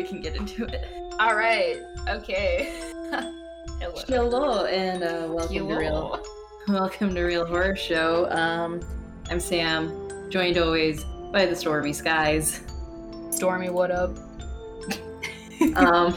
[0.00, 0.86] we can get into it.
[1.18, 1.82] All right.
[2.08, 2.72] Okay.
[3.10, 4.02] Hello.
[4.08, 5.68] Hello, and uh, welcome Hello.
[5.68, 6.26] to Real.
[6.68, 8.30] Welcome to Real Horror Show.
[8.30, 8.80] Um,
[9.28, 12.60] I'm Sam, joined always by the stormy skies.
[13.30, 14.16] Stormy, what up?
[15.76, 16.16] um,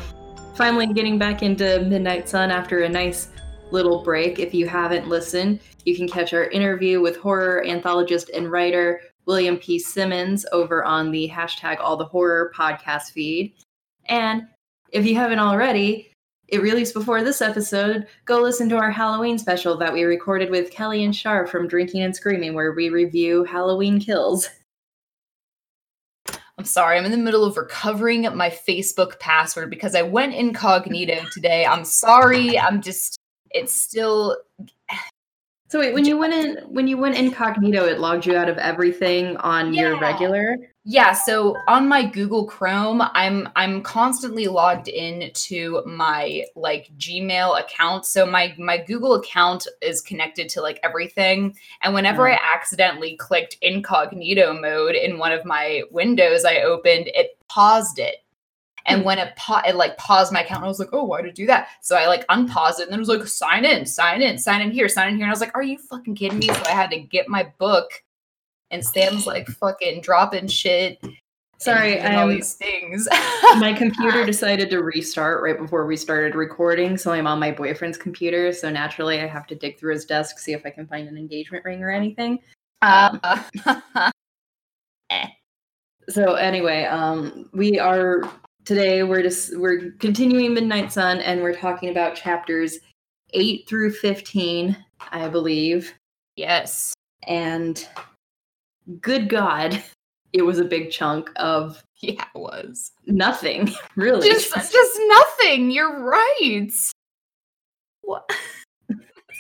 [0.56, 3.30] finally getting back into Midnight Sun after a nice
[3.72, 4.40] little break.
[4.40, 9.58] If you haven't listened, you can catch our interview with horror anthologist and writer William
[9.58, 9.80] P.
[9.80, 13.54] Simmons over on the hashtag All the Horror podcast feed.
[14.06, 14.48] And
[14.92, 16.12] if you haven't already,
[16.48, 18.08] it released before this episode.
[18.26, 22.04] Go listen to our Halloween special that we recorded with Kelly and Shar from Drinking
[22.04, 24.50] and Screaming, where we review Halloween kills.
[26.58, 31.26] I'm sorry, I'm in the middle of recovering my Facebook password because I went incognito
[31.32, 31.66] today.
[31.66, 32.60] I'm sorry.
[32.60, 33.18] I'm just,
[33.50, 34.38] it's still
[35.74, 38.60] so wait, when you went in when you went incognito, it logged you out of
[38.60, 39.82] everything on yeah.
[39.82, 40.56] your regular?
[40.84, 47.60] Yeah, so on my Google Chrome, I'm I'm constantly logged in to my like Gmail
[47.60, 48.06] account.
[48.06, 51.56] So my my Google account is connected to like everything.
[51.82, 52.34] And whenever mm.
[52.34, 58.18] I accidentally clicked incognito mode in one of my windows I opened, it paused it
[58.86, 59.06] and hmm.
[59.06, 61.36] when it, pa- it like paused my account, I was like, oh, why did it
[61.36, 61.70] do that?
[61.82, 64.62] So I like unpaused it and then it was like, sign in, sign in, sign
[64.62, 65.26] in here, sign in here.
[65.26, 66.48] And I was like, are you fucking kidding me?
[66.48, 67.90] So I had to get my book
[68.72, 71.00] and Sam's like fucking dropping shit.
[71.60, 73.08] Sorry, and all these things.
[73.58, 77.98] my computer decided to restart right before we started recording, so I'm on my boyfriend's
[77.98, 78.52] computer.
[78.52, 81.16] So naturally, I have to dig through his desk, see if I can find an
[81.16, 82.40] engagement ring or anything.
[82.82, 84.12] Um, uh.
[86.10, 88.30] So anyway, um, we are
[88.66, 92.78] today we're just we're continuing Midnight Sun and we're talking about chapters
[93.32, 94.78] 8 through 15,
[95.12, 95.94] I believe.
[96.36, 96.94] Yes.
[97.28, 97.88] And
[99.02, 99.82] good god,
[100.34, 102.92] it was a big chunk of yeah, it was.
[103.06, 104.30] Nothing, really.
[104.30, 105.72] Just just nothing.
[105.72, 106.70] You're right.
[108.02, 108.30] What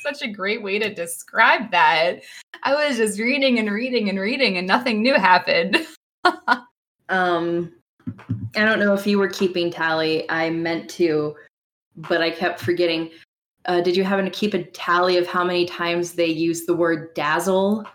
[0.01, 2.23] such a great way to describe that.
[2.63, 5.77] I was just reading and reading and reading and nothing new happened.
[7.09, 7.71] um
[8.55, 10.29] I don't know if you were keeping tally.
[10.29, 11.35] I meant to,
[11.95, 13.11] but I kept forgetting.
[13.65, 16.75] Uh, did you happen to keep a tally of how many times they use the
[16.75, 17.85] word dazzle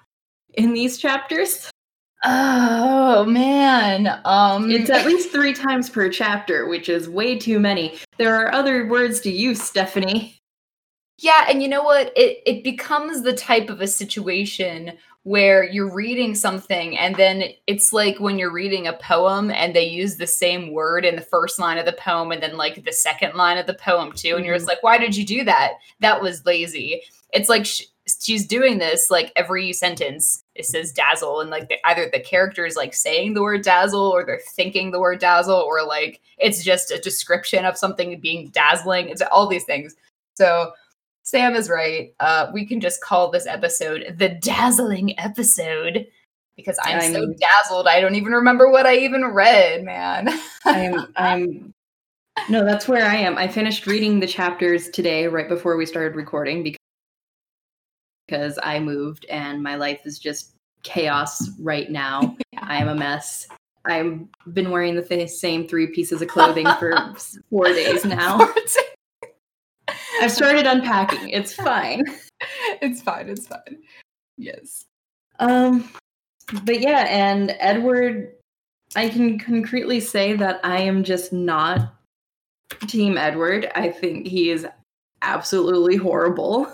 [0.54, 1.70] in these chapters?
[2.24, 4.20] Oh man.
[4.24, 7.98] Um it's at least 3 times per chapter, which is way too many.
[8.16, 10.38] There are other words to use, Stephanie.
[11.20, 12.12] Yeah, and you know what?
[12.16, 14.92] It it becomes the type of a situation
[15.24, 19.84] where you're reading something and then it's like when you're reading a poem and they
[19.84, 22.92] use the same word in the first line of the poem and then like the
[22.92, 24.70] second line of the poem too and you're just mm-hmm.
[24.70, 25.74] like why did you do that?
[26.00, 27.02] That was lazy.
[27.32, 27.82] It's like sh-
[28.20, 32.64] she's doing this like every sentence it says dazzle and like the, either the character
[32.64, 36.64] is like saying the word dazzle or they're thinking the word dazzle or like it's
[36.64, 39.94] just a description of something being dazzling it's all these things.
[40.36, 40.72] So
[41.28, 42.14] Sam is right.
[42.20, 46.06] Uh, we can just call this episode the dazzling episode
[46.56, 47.86] because I'm, I'm, so dazzled.
[47.86, 50.30] I don't even remember what I even read, man.
[50.64, 51.74] I'm, I'm,
[52.48, 53.36] no, that's where I am.
[53.36, 56.78] I finished reading the chapters today, right before we started recording, because
[58.26, 62.36] because I moved and my life is just chaos right now.
[62.52, 62.60] yeah.
[62.62, 63.46] I am a mess.
[63.84, 64.18] I've
[64.54, 66.96] been wearing the same three pieces of clothing for
[67.50, 68.50] four days now.
[70.20, 71.28] I've started unpacking.
[71.30, 72.04] It's fine.
[72.82, 73.28] it's fine.
[73.28, 73.82] It's fine.
[74.36, 74.84] Yes.
[75.38, 75.88] Um,
[76.64, 78.34] but yeah, and Edward,
[78.96, 81.94] I can concretely say that I am just not
[82.86, 83.70] Team Edward.
[83.74, 84.66] I think he is
[85.22, 86.72] absolutely horrible.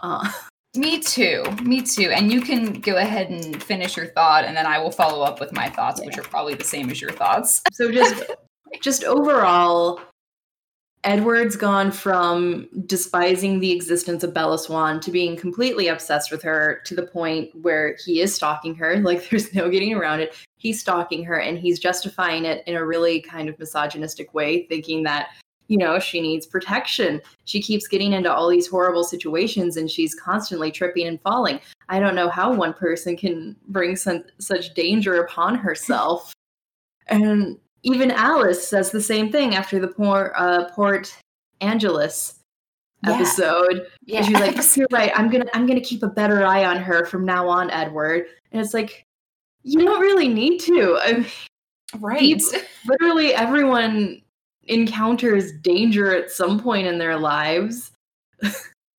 [0.00, 0.30] Uh,
[0.76, 1.44] me too.
[1.62, 2.10] Me too.
[2.10, 5.40] And you can go ahead and finish your thought, and then I will follow up
[5.40, 6.06] with my thoughts, yeah.
[6.06, 7.62] which are probably the same as your thoughts.
[7.72, 8.24] So just,
[8.82, 10.00] just overall,
[11.04, 16.80] Edward's gone from despising the existence of Bella Swan to being completely obsessed with her
[16.86, 18.94] to the point where he is stalking her.
[19.04, 20.34] Like, there's no getting around it.
[20.56, 25.02] He's stalking her and he's justifying it in a really kind of misogynistic way, thinking
[25.02, 25.28] that,
[25.68, 27.20] you know, she needs protection.
[27.44, 31.60] She keeps getting into all these horrible situations and she's constantly tripping and falling.
[31.90, 36.32] I don't know how one person can bring some, such danger upon herself.
[37.08, 41.16] And even Alice says the same thing after the Port, uh, Port
[41.60, 42.40] Angeles
[43.06, 43.86] episode.
[44.04, 44.18] Yeah.
[44.18, 45.12] And she's like, "You're right.
[45.14, 48.60] I'm gonna I'm gonna keep a better eye on her from now on, Edward." And
[48.60, 49.04] it's like,
[49.62, 50.98] you don't really need to.
[51.00, 51.26] I mean,
[51.98, 52.20] right.
[52.20, 54.22] People, literally, everyone
[54.64, 57.90] encounters danger at some point in their lives.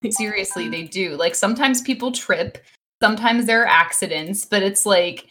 [0.09, 1.15] Seriously, they do.
[1.15, 2.59] Like sometimes people trip.
[3.01, 5.27] Sometimes there are accidents, but it's like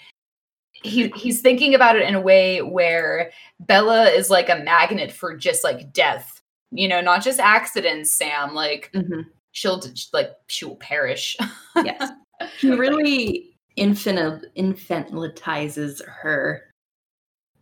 [0.84, 5.36] he he's thinking about it in a way where Bella is like a magnet for
[5.36, 6.40] just like death.
[6.70, 8.54] You know, not just accidents, Sam.
[8.54, 9.24] Like Mhm.
[9.52, 9.82] she'll
[10.12, 11.36] like she will perish.
[11.76, 12.10] Yes.
[12.58, 16.70] He really infinite infantilizes her.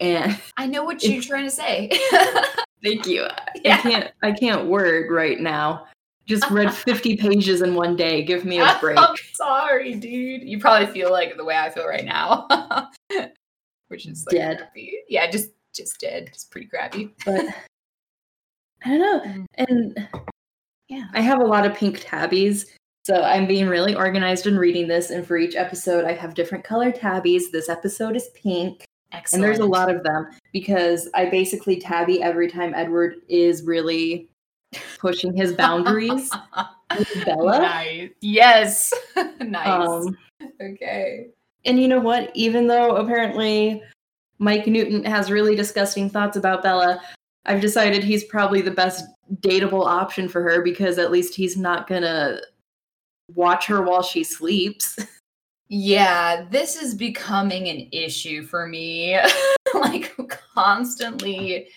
[0.00, 1.90] And I know what you're trying to say.
[2.82, 3.24] thank you.
[3.24, 5.86] I can't I can't word right now.
[6.26, 8.22] Just read 50 pages in one day.
[8.22, 8.98] Give me a break.
[8.98, 10.42] I'm sorry, dude.
[10.42, 12.46] You probably feel like the way I feel right now.
[13.88, 14.58] Which is like Dead.
[14.58, 14.92] crappy.
[15.08, 16.28] Yeah, just just dead.
[16.28, 17.14] It's pretty crappy.
[17.24, 17.44] But
[18.84, 19.20] I don't know.
[19.20, 19.46] Mm.
[19.56, 20.08] And
[20.88, 21.06] Yeah.
[21.14, 22.66] I have a lot of pink tabbies.
[23.04, 25.10] So I'm being really organized in reading this.
[25.10, 27.50] And for each episode, I have different color tabbies.
[27.50, 28.84] This episode is pink.
[29.12, 29.42] Excellent.
[29.42, 34.30] And there's a lot of them because I basically tabby every time Edward is really
[34.98, 36.30] pushing his boundaries
[36.98, 37.58] with Bella.
[37.60, 38.10] Nice.
[38.20, 38.92] Yes.
[39.40, 39.88] nice.
[39.88, 40.16] Um,
[40.60, 41.26] okay.
[41.64, 42.30] and you know what?
[42.34, 43.82] Even though apparently
[44.38, 47.00] Mike Newton has really disgusting thoughts about Bella,
[47.44, 49.04] I've decided he's probably the best
[49.40, 52.40] dateable option for her because at least he's not gonna
[53.34, 54.98] watch her while she sleeps.
[55.74, 59.18] Yeah, this is becoming an issue for me.
[59.72, 60.14] like
[60.54, 61.68] constantly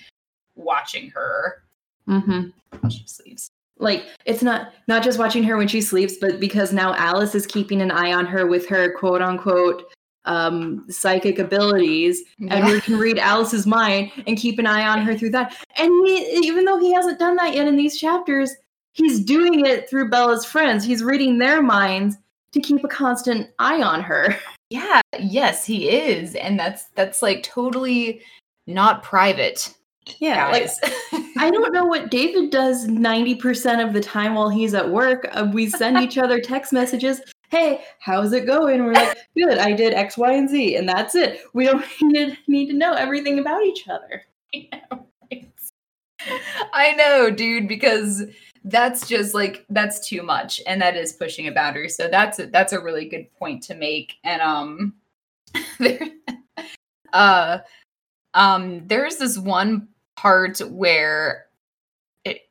[0.56, 1.64] watching her
[2.08, 2.90] Mm-hmm.
[2.90, 3.50] she sleeps.
[3.78, 7.46] Like it's not not just watching her when she sleeps, but because now Alice is
[7.46, 9.84] keeping an eye on her with her quote unquote
[10.26, 12.24] um, psychic abilities.
[12.50, 15.56] and we can read Alice's mind and keep an eye on her through that.
[15.78, 18.52] And he, even though he hasn't done that yet in these chapters,
[18.94, 20.84] he's doing it through Bella's friends.
[20.84, 22.18] He's reading their minds
[22.54, 24.38] to keep a constant eye on her.
[24.72, 26.34] Yeah, yes, he is.
[26.34, 28.22] And that's that's like totally
[28.66, 29.76] not private.
[30.20, 30.70] Yeah, like.
[31.38, 35.28] I don't know what David does 90% of the time while he's at work.
[35.32, 37.22] Uh, we send each other text messages.
[37.50, 38.86] Hey, how's it going?
[38.86, 41.42] We're like, good, I did X, Y, and Z, and that's it.
[41.54, 44.24] We don't need to, need to know everything about each other.
[46.74, 48.24] I know, dude, because
[48.64, 51.90] that's just like that's too much and that is pushing a boundary.
[51.90, 54.16] So that's a, that's a really good point to make.
[54.24, 54.94] And um
[55.80, 56.00] there
[57.14, 57.60] uh
[58.34, 61.46] um there's this one part where
[62.24, 62.42] it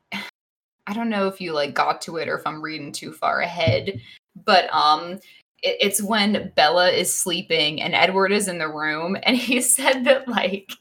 [0.87, 3.41] I don't know if you like got to it or if I'm reading too far
[3.41, 3.99] ahead,
[4.45, 5.19] but um
[5.63, 10.03] it, it's when Bella is sleeping and Edward is in the room and he said
[10.05, 10.71] that like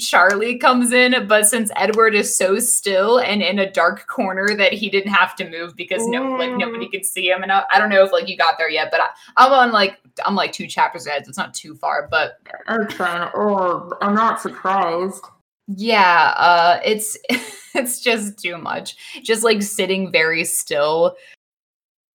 [0.00, 4.72] Charlie comes in, but since Edward is so still and in a dark corner that
[4.72, 7.42] he didn't have to move because no, like nobody could see him.
[7.42, 9.72] And I, I don't know if like you got there yet, but I, I'm on
[9.72, 12.08] like I'm like two chapters ahead, so it's not too far.
[12.10, 15.24] But Okay, oh, I'm not surprised.
[15.68, 17.16] Yeah, uh, it's
[17.74, 18.96] it's just too much.
[19.22, 21.16] Just like sitting very still,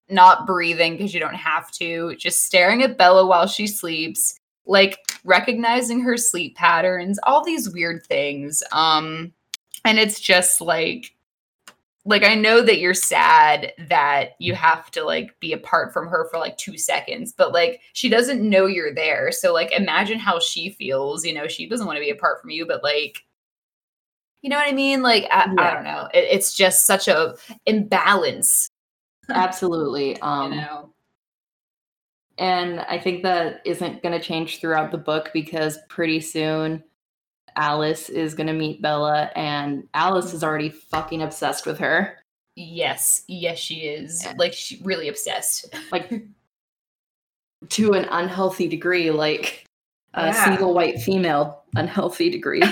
[0.09, 4.97] not breathing because you don't have to, just staring at Bella while she sleeps, like
[5.23, 8.63] recognizing her sleep patterns, all these weird things.
[8.71, 9.33] Um,
[9.85, 11.15] and it's just like
[12.03, 16.27] like I know that you're sad that you have to like be apart from her
[16.31, 19.31] for like 2 seconds, but like she doesn't know you're there.
[19.31, 22.49] So like imagine how she feels, you know, she doesn't want to be apart from
[22.49, 23.23] you, but like
[24.41, 25.01] you know what I mean?
[25.01, 26.07] Like I, I don't know.
[26.13, 28.69] It, it's just such a imbalance,
[29.29, 30.17] Absolutely.
[30.21, 30.93] Um, you know.
[32.37, 36.83] And I think that isn't going to change throughout the book because pretty soon
[37.55, 42.17] Alice is going to meet Bella, and Alice is already fucking obsessed with her.
[42.55, 44.23] Yes, yes she is.
[44.23, 44.33] Yeah.
[44.37, 45.73] Like she really obsessed.
[45.91, 46.09] Like,
[47.69, 49.65] to an unhealthy degree, like
[50.13, 50.45] a Yeah.
[50.45, 52.63] single white female unhealthy degree.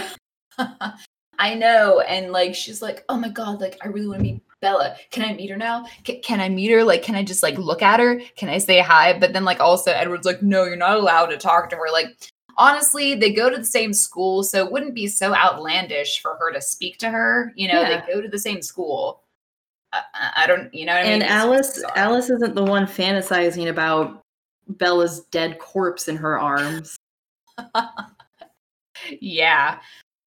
[1.40, 2.02] I know.
[2.02, 4.96] And like, she's like, oh my God, like, I really want to meet Bella.
[5.10, 5.86] Can I meet her now?
[6.06, 6.84] C- can I meet her?
[6.84, 8.22] Like, can I just like look at her?
[8.36, 9.18] Can I say hi?
[9.18, 11.88] But then, like, also, Edward's like, no, you're not allowed to talk to her.
[11.94, 12.08] Like,
[12.58, 14.44] honestly, they go to the same school.
[14.44, 17.54] So it wouldn't be so outlandish for her to speak to her.
[17.56, 18.02] You know, Yeah.
[18.06, 19.24] they go to the same school.
[19.94, 20.02] I,
[20.36, 21.32] I- don't, you know what I and mean?
[21.32, 21.82] Alice.
[21.96, 24.22] Alice isn't the one fantasizing about
[24.68, 26.98] Bella's dead corpse in her arms.
[29.22, 29.80] yeah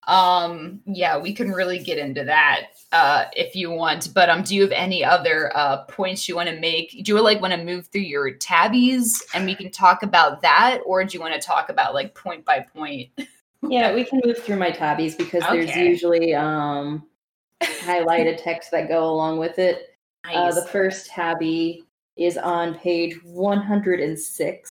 [0.08, 4.54] um yeah we can really get into that uh if you want but um do
[4.56, 7.62] you have any other uh points you want to make do you like want to
[7.62, 11.40] move through your tabbies and we can talk about that or do you want to
[11.40, 13.08] talk about like point by point
[13.68, 17.06] Yeah, we can move through my tabbies because there's usually um
[17.62, 19.96] highlighted text that go along with it.
[20.34, 21.84] Uh, the first tabby
[22.16, 24.68] is on page 106,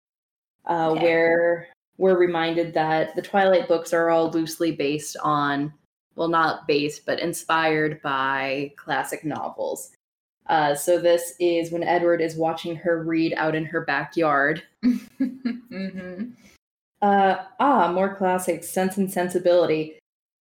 [0.68, 1.02] uh, Okay.
[1.02, 1.68] where
[2.00, 5.70] we're reminded that the Twilight books are all loosely based on,
[6.16, 9.90] well, not based, but inspired by classic novels.
[10.46, 14.62] Uh, so this is when Edward is watching her read out in her backyard.
[14.82, 16.30] hmm
[17.02, 19.98] Uh, ah, more classics, Sense and Sensibility.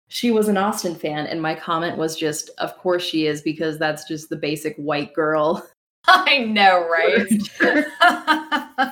[0.08, 3.78] She was an Austen fan, and my comment was just, of course she is, because
[3.78, 5.66] that's just the basic white girl.
[6.06, 7.26] I know, right?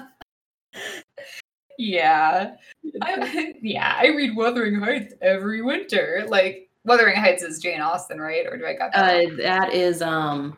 [1.79, 2.55] yeah.
[3.03, 6.25] I, yeah, I read Wuthering Heights every winter.
[6.29, 8.47] Like Wuthering Heights is Jane Austen, right?
[8.47, 9.25] Or do I got that?
[9.27, 10.57] Uh, that is um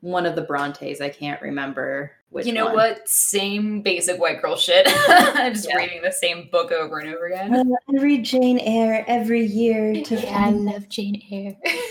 [0.00, 1.00] one of the Brontes.
[1.00, 2.46] I can't remember which.
[2.46, 2.74] You know one.
[2.74, 3.08] what?
[3.08, 4.86] Same basic white girl shit.
[5.08, 5.76] I'm just Yeah.
[5.76, 7.54] reading the same book over and over again.
[7.54, 11.56] Uh, I read Jane Eyre every year to Yeah, I love Jane Eyre.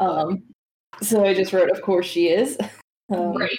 [0.00, 0.42] Um,
[1.00, 2.58] so I just wrote, of course she is.
[3.14, 3.56] Um, right.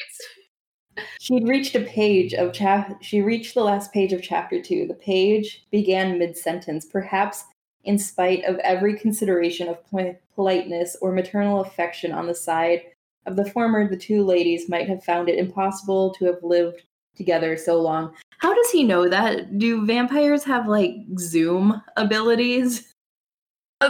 [1.20, 3.02] She'd reached a page of chap.
[3.02, 4.88] She reached the last page of chapter two.
[4.88, 7.46] The page began mid-sentence, perhaps
[7.86, 12.84] in spite of every consideration of poli- politeness or maternal affection on the side
[13.26, 13.88] of the former.
[13.88, 16.84] The two ladies might have found it impossible to have lived
[17.16, 18.14] together so long.
[18.40, 19.60] How does he know that?
[19.60, 22.94] Do vampires have like Zoom abilities?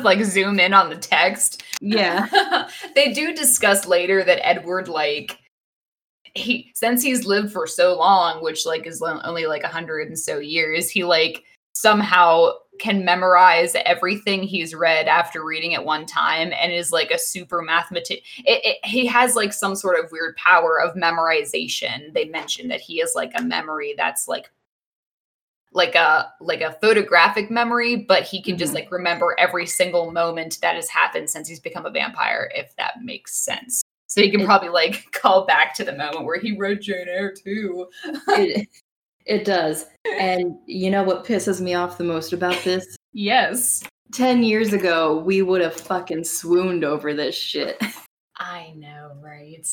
[0.03, 1.63] Like zoom in on the text.
[1.81, 2.27] Yeah.
[2.95, 5.38] they do discuss later that Edward like
[6.35, 10.17] he since he's lived for so long, which like is only like a hundred and
[10.19, 11.43] so years, he like
[11.73, 17.19] somehow can memorize everything he's read after reading it one time and is like a
[17.19, 18.23] super mathematician.
[18.83, 22.13] He has like some sort of weird power of memorization.
[22.13, 24.49] They mentioned that he is like a memory that's like
[25.71, 28.75] like a like a photographic memory but he can just Mhm.
[28.75, 33.03] like remember every single moment that has happened since he's become a vampire if that
[33.03, 36.57] makes sense so he can It- probably like call back to the moment where he
[36.57, 37.87] read jane eyre too
[38.29, 38.67] it,
[39.25, 39.85] it does.
[40.19, 42.95] And you know what pisses me off the most about this?
[43.13, 47.79] yes 10 years ago, we would have fucking swooned over this shit.
[48.37, 49.67] i know right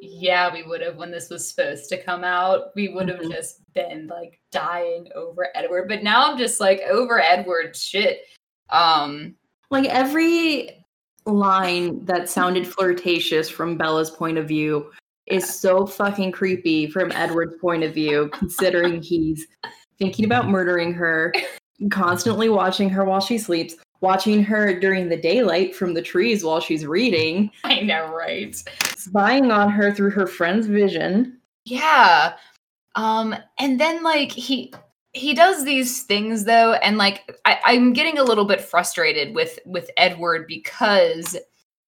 [0.00, 3.32] yeah we would have when this was supposed to come out we would have Mhm.
[3.32, 8.22] just been like dying over edward but now i'm just like over edward shit
[8.70, 9.34] um
[9.70, 10.84] Like every
[11.30, 14.90] line that sounded flirtatious from Bella's point of view
[15.26, 19.46] is so fucking creepy from Edward's point of view, considering he's
[19.98, 21.32] thinking about murdering her,
[21.90, 26.60] constantly watching her while she sleeps, watching her during the daylight from the trees while
[26.60, 28.62] she's reading, i know right
[28.96, 31.38] spying on her through her friend's vision.
[31.64, 32.34] Yeah.
[32.94, 34.72] Um, and then like he
[35.18, 39.58] he does these things though, and like I, I'm getting a little bit frustrated with
[39.66, 41.36] with Edward because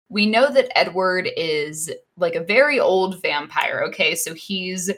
[0.08, 3.82] we know that Edward is like a very old vampire.
[3.88, 4.90] Okay, so he's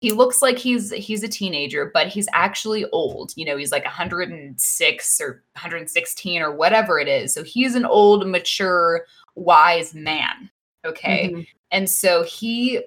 [0.00, 3.32] he looks like he's he's a teenager, but he's actually old.
[3.36, 7.32] You know, he's like 106 or 116 or whatever it is.
[7.32, 10.50] So he's an old, mature, wise man.
[10.84, 11.30] Okay.
[11.32, 11.46] Mhm.
[11.70, 12.82] And so he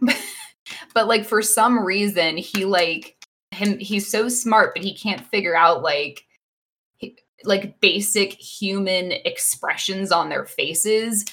[0.94, 3.15] but like for some reason he like
[3.56, 6.26] him he's so smart but he can't figure out like
[7.44, 11.24] like basic human expressions on their faces.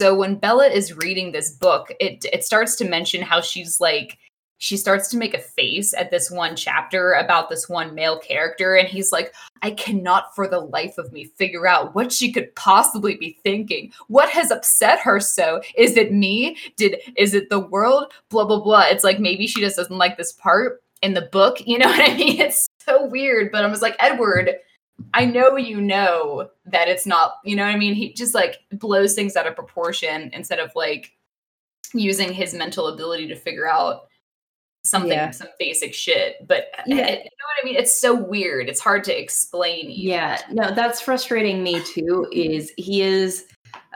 [0.00, 4.18] So when Bella is reading this book, it it starts to mention how she's like
[4.62, 8.76] she starts to make a face at this one chapter about this one male character
[8.76, 9.32] and he's like
[9.62, 13.92] I cannot for the life of me figure out what she could possibly be thinking.
[14.08, 15.62] What has upset her so?
[15.76, 16.56] Is it me?
[16.76, 18.12] Did is it the world?
[18.30, 18.84] Blah blah blah.
[18.88, 21.58] It's like maybe she just doesn't like this part in the book.
[21.66, 22.40] You know what I mean?
[22.40, 23.50] It's so weird.
[23.52, 24.54] But I was like, Edward,
[25.14, 27.94] I know you know that it's not, you know what I mean?
[27.94, 31.12] He just like blows things out of proportion instead of like
[31.94, 34.02] using his mental ability to figure out
[34.84, 35.30] something, Yeah.
[35.30, 36.46] some basic shit.
[36.46, 36.96] But Yeah.
[36.96, 37.76] you know what I mean?
[37.76, 38.68] It's so weird.
[38.68, 39.90] It's hard to explain.
[39.90, 40.08] even.
[40.12, 42.26] Yeah, no, that's frustrating me too.
[42.32, 43.46] Is he is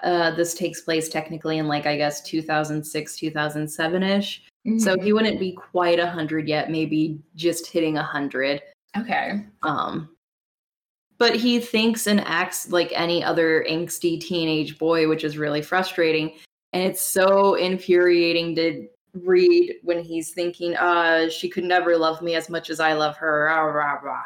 [0.03, 4.43] uh this takes place technically in like I guess 2006, 2007 ish.
[4.79, 5.05] So Mhm.
[5.05, 8.63] he wouldn't be quite a hundred yet, maybe just hitting a hundred.
[8.97, 9.45] okay.
[9.63, 10.09] Um,
[11.19, 16.33] but he thinks and acts like any other angsty teenage boy, which is really frustrating.
[16.73, 22.35] And it's so infuriating to read when he's thinking, uh, she could never love me
[22.35, 23.45] as much as I love her.
[23.45, 24.23] Rah, rah, rah.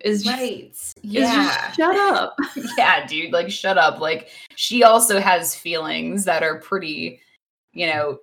[0.00, 0.76] Is just, Right.
[1.02, 1.46] Yeah.
[1.66, 2.36] just shut up.
[2.78, 3.98] yeah, dude, like shut up.
[4.00, 7.20] Like she also has feelings that are pretty,
[7.72, 8.18] you know,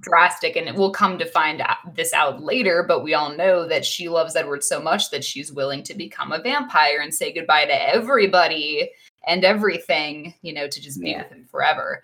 [0.00, 3.84] drastic and we'll come to find out this out later, but we all know that
[3.84, 7.66] she loves Edward so much that she's willing to become a vampire and say goodbye
[7.66, 8.90] to everybody
[9.26, 11.22] and everything, you know, to just be Yeah.
[11.22, 12.02] with him forever.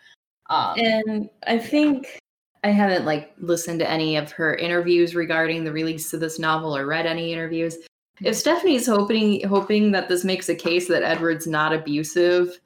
[0.51, 2.19] Um And I think
[2.65, 6.77] I haven't like listened to any of her interviews regarding the release of this novel
[6.77, 7.79] or read any interviews.
[8.21, 12.59] If Stephanie's hoping hoping that this makes a case that Edward's not abusive,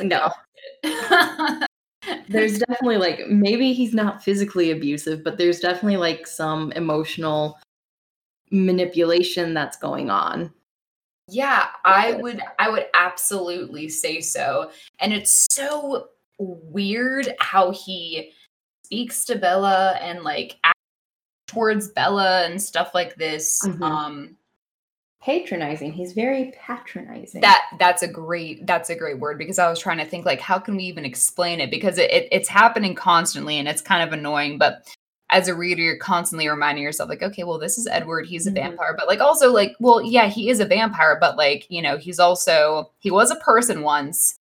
[0.00, 0.30] no.
[2.28, 7.58] There's definitely like maybe he's not physically abusive, but there's definitely like some emotional
[8.50, 10.52] manipulation that's going on.
[11.28, 14.70] Yeah, I would I would absolutely say so.
[15.00, 16.08] And it's so
[16.38, 18.32] weird how he
[18.84, 20.56] speaks to Bella and like
[21.48, 23.60] towards Bella and stuff like this.
[23.64, 23.82] Mhm.
[23.82, 24.36] Um
[25.26, 25.92] Patronizing.
[25.92, 27.40] He's very patronizing.
[27.40, 30.38] that that's a great that's a great word because I was trying to think like
[30.40, 34.04] how can we even explain it because it, it it's happening constantly and it's kind
[34.06, 34.86] of annoying but
[35.30, 38.52] as a reader you're constantly reminding yourself like okay well this is Edward he's a
[38.52, 38.54] Mhm.
[38.54, 41.96] vampire but like also like well yeah he is a vampire but like you know
[41.96, 44.36] he's also he was a person once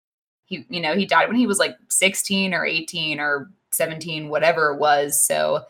[0.46, 4.72] he you know he died when he was like 16 or 18 or 17 whatever
[4.74, 5.64] it was so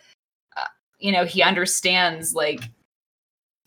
[0.57, 0.65] uh,
[0.99, 2.59] you know he understands like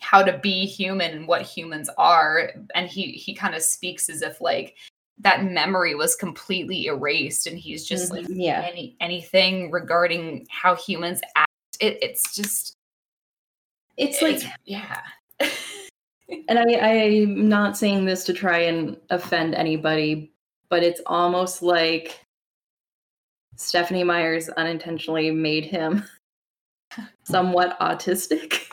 [0.00, 2.52] how to be human and what humans are.
[2.74, 4.76] And he he kind of speaks as if like
[5.20, 8.68] that memory was completely erased and he's just like Mhm, yeah.
[8.70, 11.50] any anything regarding how humans act.
[11.80, 12.74] It, it's just
[13.96, 15.02] It's like it's- yeah.
[16.48, 20.30] And I, I'm not saying this to try and offend anybody,
[20.68, 22.20] but it's almost like
[23.56, 26.04] Stephanie Myers unintentionally made him
[27.24, 28.67] somewhat autistic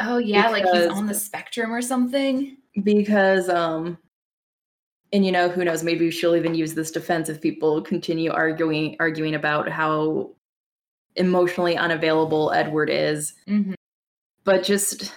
[0.00, 3.98] oh yeah like he's on the spectrum or something because um
[5.12, 8.96] and you know who knows maybe she'll even use this defense if people continue arguing
[9.00, 10.30] arguing about how
[11.16, 13.74] emotionally unavailable Edward is Mhm.
[14.44, 15.12] but just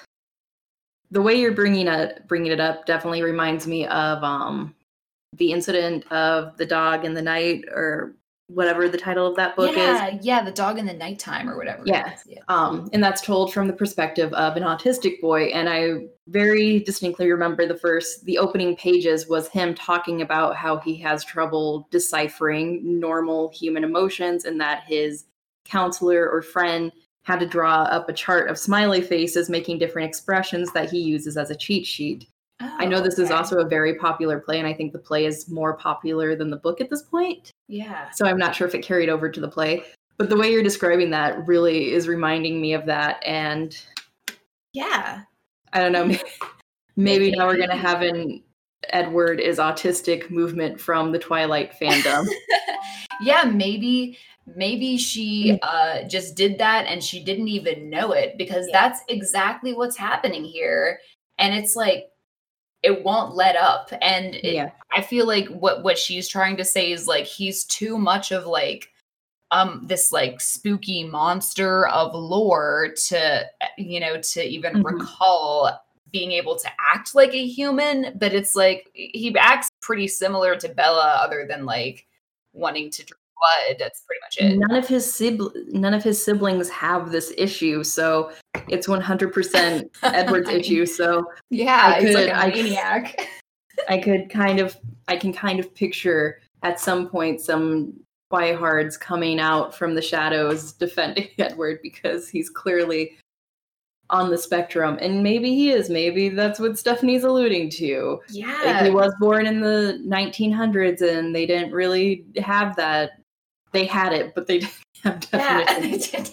[1.12, 4.76] the way you're bringing it bringing it up definitely reminds me of um
[5.34, 8.16] the incident of the dog in the night or
[8.48, 9.78] whatever the title of that book is.
[9.78, 12.16] Yeah yeah the dog in the nighttime or whatever Yeah.
[12.28, 12.42] yeah.
[12.48, 15.94] Um, and that's told from the perspective of an autistic boy and i
[16.28, 21.24] very distinctly remember the first the opening pages was him talking about how he has
[21.24, 25.26] trouble deciphering normal human emotions and that his
[25.66, 26.92] counselor or friend
[27.24, 31.36] had to draw up a chart of smiley faces making different expressions that he uses
[31.36, 32.28] as a cheat sheet
[32.60, 35.26] i know Oh, this is also a very popular play and i think the play
[35.26, 38.76] is more popular than the book at this point yeah so I'm not sure if
[38.76, 39.84] it carried over to the play.
[40.18, 43.22] But the way you're describing that really is reminding me of that.
[43.26, 43.78] And
[44.74, 45.24] yeah
[45.74, 46.16] I don't know,
[46.96, 48.42] maybe now we're going to have an
[48.90, 52.26] Edward is autistic movement from the Twilight fandom.
[53.22, 54.18] yeah maybe
[54.56, 58.80] maybe she uh just did that and she didn't even know it because Yeah.
[58.82, 61.00] that's exactly what's happening here
[61.40, 62.06] and it's like
[62.84, 64.72] it won't let up and it, yeah.
[64.92, 68.46] i feel like what what she's trying to say is like he's too much of
[68.46, 68.92] like
[69.52, 73.46] um this like spooky monster of lore to
[73.78, 74.84] you know to even Mhm.
[75.00, 75.80] recall
[76.12, 80.70] being able to act like a human but it's like he acts pretty similar to
[80.70, 82.08] bella other than like
[82.54, 86.24] wanting to drink blood that's pretty much it None of his sibl- none of his
[86.24, 88.32] siblings have this issue, so
[88.68, 90.86] it's 100% Edward's issue.
[90.86, 93.28] So yeah I he's like could- maniac
[93.90, 94.78] I could kind of
[95.08, 97.94] I can kind of picture at some point some
[98.32, 103.12] Twihards coming out from the shadows defending Edward because he's clearly
[104.10, 104.98] on the spectrum.
[105.02, 105.90] And maybe he is.
[105.90, 108.20] Maybe that's what Stephanie's alluding to.
[108.30, 113.12] Like, yeah he was born in the 1900s and they didn't really have that.
[113.76, 116.26] They had it, but they didn't have yeah definition.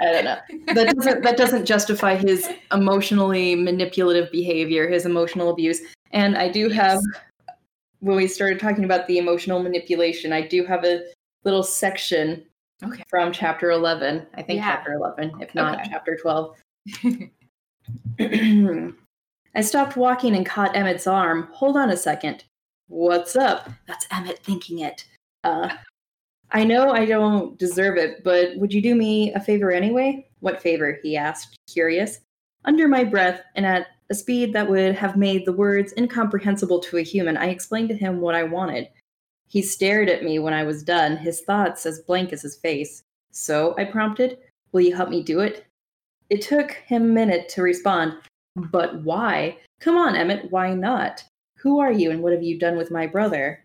[0.00, 0.38] I don't know.
[0.74, 5.80] That doesn't that doesn't justify his emotionally manipulative behavior, his emotional abuse.
[6.12, 7.00] And I do have
[8.00, 11.04] when we started talking about the emotional manipulation, I do have a
[11.44, 12.44] little section
[12.84, 13.02] Okay.
[13.08, 14.26] from chapter 11.
[14.34, 14.72] I think Yeah.
[14.72, 15.88] chapter 11, if not Okay.
[15.88, 16.56] chapter 12.
[19.54, 21.48] I stopped walking and caught Emmett's arm.
[21.52, 22.44] Hold on a second.
[22.88, 23.70] What's up?
[23.86, 25.06] That's Emmett thinking it.
[25.44, 25.70] Uh,
[26.52, 30.28] I know I don't deserve it, but would you do me a favor anyway?
[30.40, 30.98] What favor?
[31.02, 32.20] He asked, curious.
[32.64, 36.98] Under my breath and at a speed that would have made the words incomprehensible to
[36.98, 38.88] a human, I explained to him what I wanted.
[39.48, 43.02] He stared at me when I was done, his thoughts as blank as his face.
[43.30, 44.38] So, I prompted,
[44.72, 45.66] Will you help me do it?
[46.30, 48.14] It took him a minute to respond.
[48.56, 49.58] But why?
[49.80, 51.24] Come on, Emmett, why not?
[51.58, 53.61] Who are you and what have you done with my brother?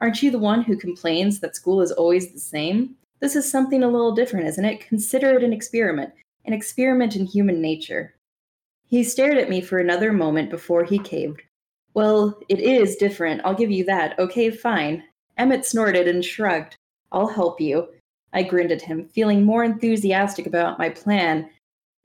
[0.00, 2.96] Aren't you the one who complains that school is always the same?
[3.20, 4.80] This is something a little different, isn't it?
[4.80, 6.12] Consider it an experiment,
[6.46, 8.14] an experiment in human nature.
[8.86, 11.42] He stared at me for another moment before he caved.
[11.92, 14.18] Well, it is different, I'll give you that.
[14.18, 15.04] Okay, fine.
[15.36, 16.76] Emmett snorted and shrugged.
[17.12, 17.88] I'll help you.
[18.32, 21.50] I grinned at him, feeling more enthusiastic about my plan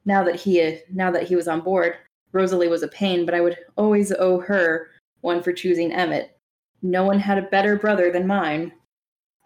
[0.06, 1.96] now that he uh, now that he was on board.
[2.32, 4.90] Rosalie was a pain, but I would always owe her
[5.22, 6.35] one for choosing Emmett.
[6.86, 8.72] No one had a better brother than mine.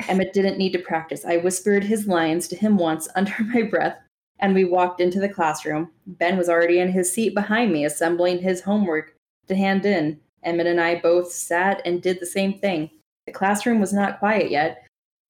[0.10, 1.24] Emmett didn't need to practice.
[1.24, 3.98] I whispered his lines to him once under my breath,
[4.40, 5.90] and we walked into the classroom.
[6.06, 9.16] Ben was already in his seat behind me, assembling his homework
[9.48, 10.20] to hand in.
[10.44, 12.90] Emmett and I both sat and did the same thing.
[13.26, 14.86] The classroom was not quiet yet.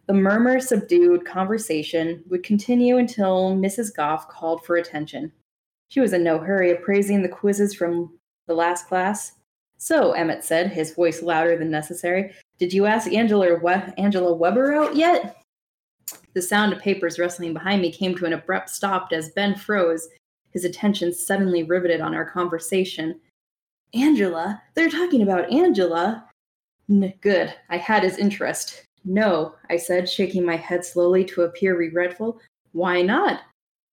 [0.08, 3.95] The murmur subdued conversation would continue until Mrs.
[3.95, 5.32] Goff called for attention.
[5.89, 8.17] She was in no hurry appraising the quizzes from
[8.48, 9.34] the last class.
[9.80, 14.74] So, Emmett said, his voice louder than necessary, did you ask Angela, we- Angela Weber
[14.74, 15.42] out yet?
[16.34, 20.10] The sound of papers rustling behind me came to an abrupt stop as Ben froze,
[20.52, 23.20] his attention suddenly riveted on our conversation.
[23.94, 24.62] Angela?
[24.76, 26.28] They're talking about Angela?
[26.89, 27.54] N- good.
[27.70, 28.84] I had his interest.
[29.06, 32.42] No, I said, shaking my head slowly to appear regretful.
[32.74, 33.42] Why not?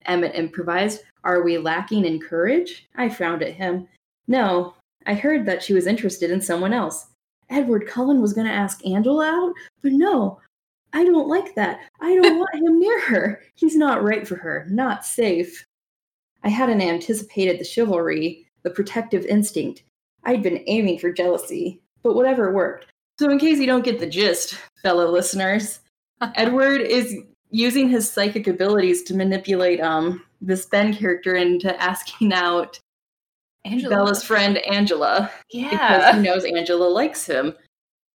[0.07, 1.03] Emmett improvised.
[1.22, 2.88] Are we lacking in courage?
[2.96, 3.87] I frowned at him.
[4.27, 4.75] No,
[5.07, 7.07] I heard that she was interested in someone else.
[7.49, 10.40] Edward Cullen was going to ask Angela out, but no,
[10.92, 11.81] I don't like that.
[12.01, 13.40] I don't want him near her.
[13.55, 15.64] He's not right for her, not safe.
[16.42, 19.85] I hadn't anticipated the chivalry, the protective instinct.
[20.25, 22.87] I'd been aiming for jealousy, but whatever worked.
[23.19, 25.81] So, in case you don't get the gist, fellow listeners,
[26.35, 27.16] Edward is
[27.51, 32.79] using his psychic abilities to manipulate um this Ben character into asking out
[33.66, 33.94] Angela.
[33.96, 35.70] Bella's friend Angela Yeah.
[35.70, 37.55] because he knows Angela likes him.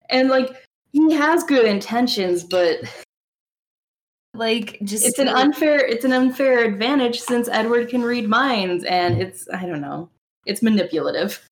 [0.09, 0.49] And like
[0.91, 2.79] he has good intentions, but
[4.33, 9.21] Like just it's an unfair it's an unfair advantage since Edward can read minds and
[9.21, 10.09] it's I don't know.
[10.45, 11.45] It's manipulative.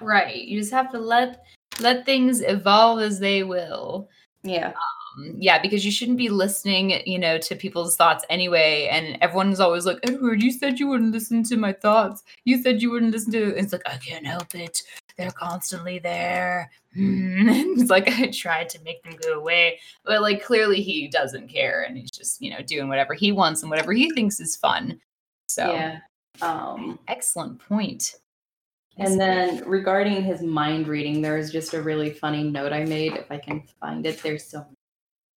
[0.00, 0.36] right.
[0.36, 1.44] You just have to let
[1.80, 4.08] let things evolve as they will.
[4.42, 4.72] Yeah.
[5.16, 8.88] Um, yeah, because you shouldn't be listening, you know, to people's thoughts anyway.
[8.90, 12.22] And everyone's always like, Edward, you said you wouldn't listen to my thoughts.
[12.44, 13.56] You said you wouldn't listen to.
[13.56, 14.82] It's like I can't help it.
[15.16, 16.70] They're constantly there.
[16.94, 17.48] Hmm.
[17.50, 21.82] it's like I tried to make them go away, but like clearly he doesn't care,
[21.82, 25.00] and he's just you know doing whatever he wants and whatever he thinks is fun.
[25.48, 25.98] So Yeah.
[26.42, 28.16] Um excellent point.
[28.96, 33.14] and then regarding his mind reading, there was just a really funny note I made.
[33.14, 34.66] If I can find it, there's so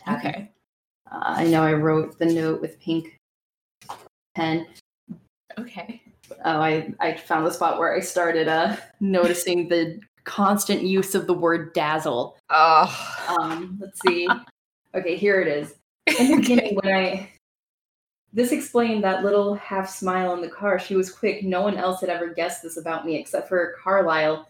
[0.07, 0.51] okay,
[1.11, 3.19] Uh, I know I wrote the note with pink
[4.35, 4.67] pen.
[5.59, 6.01] okay.
[6.45, 11.27] Oh, I, I found the spot where I started uh, noticing the constant use of
[11.27, 12.37] the word dazzle.
[12.49, 14.27] Oh, Um, let's see.
[14.95, 15.73] Okay, here it is.
[16.19, 17.29] In the beginning, when I
[18.31, 20.77] this explained that little half smile in the car.
[20.77, 21.43] She was quick.
[21.43, 24.47] No one else had ever guessed this about me except for Carlisle.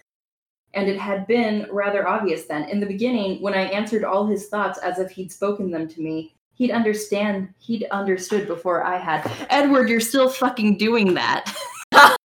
[0.74, 2.64] And it had been rather obvious then.
[2.70, 6.02] In the beginning, when I answered all his thoughts as if he'd spoken them to
[6.02, 9.30] me, he'd understand he'd understood before I had.
[9.50, 11.54] Edward, you're still fucking doing that.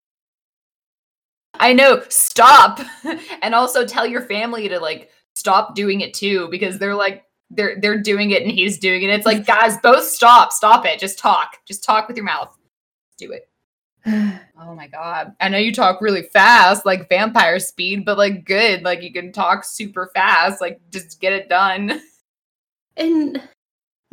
[1.60, 2.04] I know.
[2.10, 2.82] Stop.
[3.42, 7.80] and also tell your family to like stop doing it too because they're like they're
[7.80, 9.10] they're doing it and he's doing it.
[9.10, 10.52] It's like guys, both stop.
[10.52, 11.00] Stop it.
[11.00, 11.58] Just talk.
[11.68, 12.56] Just talk with your mouth.
[13.18, 13.50] Do it.
[14.60, 15.34] Oh my god.
[15.40, 18.84] I know you talk really fast, like vampire speed, but like good.
[18.84, 20.62] Like you can talk super fast.
[20.62, 22.02] Like just get it done.
[22.98, 23.42] and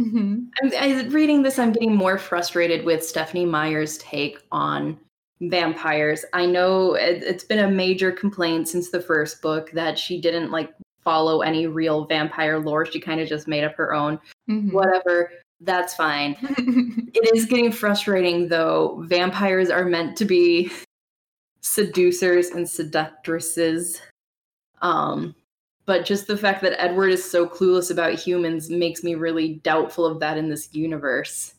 [0.01, 0.49] Mhm.
[0.61, 4.99] I'm, I, reading this, I'm getting more frustrated with Stephanie Meyer's take on
[5.41, 6.25] vampires.
[6.33, 10.51] I know it, it's been a major complaint since the first book that she didn't
[10.51, 12.87] like follow any real vampire lore.
[12.87, 14.19] She kind of just made up her own.
[14.51, 14.73] Mhm.
[14.73, 15.31] Whatever,
[15.65, 16.37] that's fine.
[17.17, 19.05] It is getting frustrating though.
[19.07, 20.73] Vampires are meant to be
[21.61, 24.03] seducers and seductresses.
[24.83, 25.35] Um,
[25.87, 30.05] but just the fact that Edward is so clueless about humans makes me really doubtful
[30.05, 31.55] of that in this universe.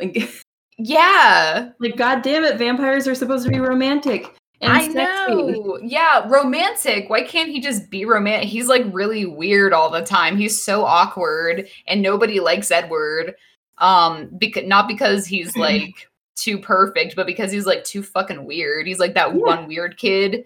[0.00, 0.30] Like,
[0.78, 1.70] yeah.
[1.78, 4.34] like God damn it, vampires are supposed to be romantic
[4.70, 4.94] I sexy.
[4.94, 5.78] know.
[5.82, 7.08] Yeah, romantic.
[7.10, 8.48] Why can't he just be romantic?
[8.48, 10.36] He's like really weird all the time.
[10.36, 13.34] He's so awkward and nobody likes Edward.
[13.78, 18.86] Um because not because he's like too perfect, but because he's like too fucking weird.
[18.86, 19.40] He's like that Yeah.
[19.40, 20.44] one weird kid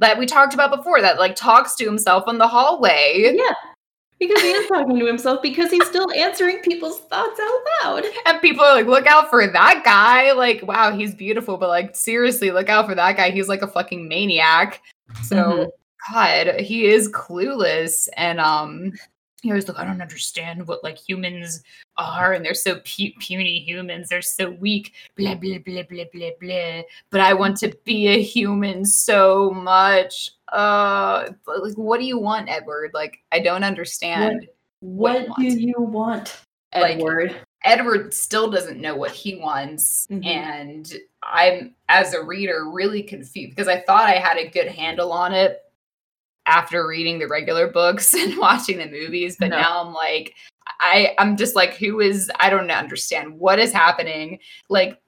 [0.00, 3.32] that we talked about before that like talks to himself in the hallway.
[3.36, 3.52] Yeah.
[4.18, 8.04] Because he is talking to himself because he's still answering people's thoughts out loud.
[8.26, 10.32] And people are like, look out for that guy.
[10.32, 13.30] Like, wow, he's beautiful, but like seriously, look out for that guy.
[13.30, 14.80] He's like a fucking maniac.
[15.24, 15.70] So Mhm.
[16.12, 18.92] God, he is clueless, and um,
[19.42, 21.62] he always like, I don't understand what like humans
[21.96, 24.08] are, and they're so pu- puny humans.
[24.08, 24.92] They're so weak.
[25.16, 26.82] Blah blah blah blah blah blah.
[27.10, 30.32] But I want to be a human so much.
[30.52, 32.90] Uh, like, what do you want, Edward?
[32.94, 34.48] Like, I don't understand.
[34.80, 36.40] What, What do you you want,
[36.74, 37.36] Like- Edward?
[37.64, 40.26] Edward still doesn't know what he wants, Mhm.
[40.26, 45.10] and I'm, as a reader, really confused because I thought I had a good handle
[45.10, 45.62] on it
[46.44, 49.58] after reading the regular books and watching the movies, but No.
[49.60, 50.34] now I'm like,
[50.84, 52.30] I I'm just like, who is?
[52.40, 54.38] I don't understand what is happening.
[54.68, 55.00] Like,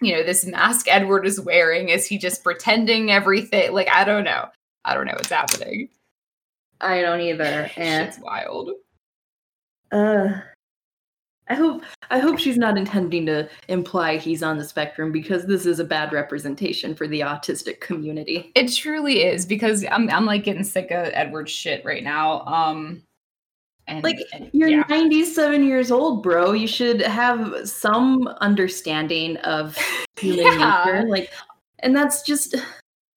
[0.00, 1.88] you know, this mask Edward is wearing.
[1.88, 3.72] Is he just pretending everything?
[3.72, 4.46] Like, I don't know.
[4.84, 5.88] I don't know what's happening.
[6.80, 7.70] I don't either.
[7.76, 8.70] And it's wild.
[9.92, 10.40] Uh,
[11.50, 15.66] I hope I hope she's not intending to imply he's on the spectrum because this
[15.66, 18.52] is a bad representation for the autistic community.
[18.54, 22.42] It truly is because I'm I'm like getting sick of Edward's shit right now.
[22.42, 23.02] Um
[23.90, 24.84] and, like and, you're yeah.
[24.88, 26.52] 97 years old, bro.
[26.52, 29.76] You should have some understanding of
[30.16, 30.84] human yeah.
[30.84, 31.08] nature.
[31.08, 31.30] Like
[31.80, 32.56] and that's just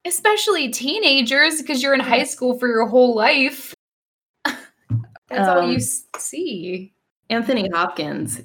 [0.06, 3.74] especially teenagers because you're in high school for your whole life.
[4.46, 4.60] that's
[5.32, 5.80] um, all you
[6.18, 6.94] see.
[7.30, 8.42] Anthony Hopkins,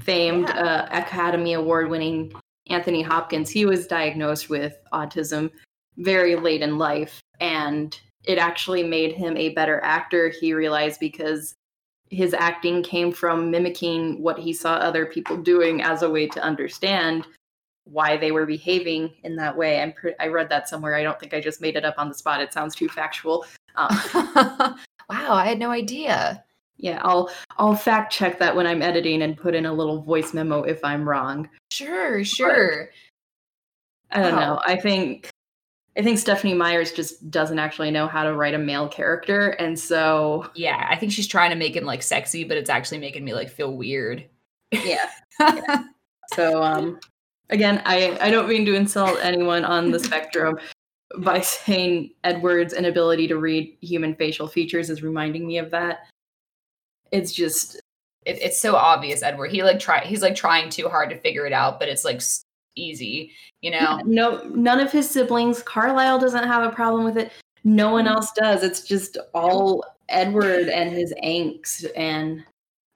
[0.00, 0.88] famed yeah.
[0.92, 2.32] uh, Academy Award winning
[2.68, 5.50] Anthony Hopkins, he was diagnosed with autism
[5.98, 7.20] very late in life.
[7.40, 11.54] And it actually made him a better actor, he realized, because
[12.14, 16.42] his acting came from mimicking what he saw other people doing as a way to
[16.42, 17.26] understand
[17.84, 19.80] why they were behaving in that way.
[19.80, 20.94] I'm pre- I read that somewhere.
[20.94, 22.40] I don't think I just made it up on the spot.
[22.40, 23.44] It sounds too factual.
[23.76, 26.42] Um, wow, I had no idea.
[26.76, 30.34] Yeah, I'll I'll fact check that when I'm editing and put in a little voice
[30.34, 31.48] memo if I'm wrong.
[31.70, 32.90] Sure, sure.
[34.10, 34.54] But I don't wow.
[34.54, 34.60] know.
[34.66, 35.30] I think
[35.96, 39.78] I think Stephanie Meyers just doesn't actually know how to write a male character, and
[39.78, 43.24] so yeah, I think she's trying to make him like sexy, but it's actually making
[43.24, 44.24] me like feel weird.
[44.72, 45.08] Yeah.
[45.40, 45.84] yeah.
[46.32, 46.98] So um,
[47.50, 50.58] again, I I don't mean to insult anyone on the spectrum
[51.18, 56.06] by saying Edward's inability to read human facial features is reminding me of that
[57.14, 57.76] it's just
[58.26, 61.46] it, it's so obvious edward he like try he's like trying too hard to figure
[61.46, 62.20] it out but it's like
[62.76, 67.16] easy you know yeah, no none of his siblings carlisle doesn't have a problem with
[67.16, 67.32] it
[67.64, 68.14] no one mm-hmm.
[68.14, 72.44] else does it's just all edward and his angst and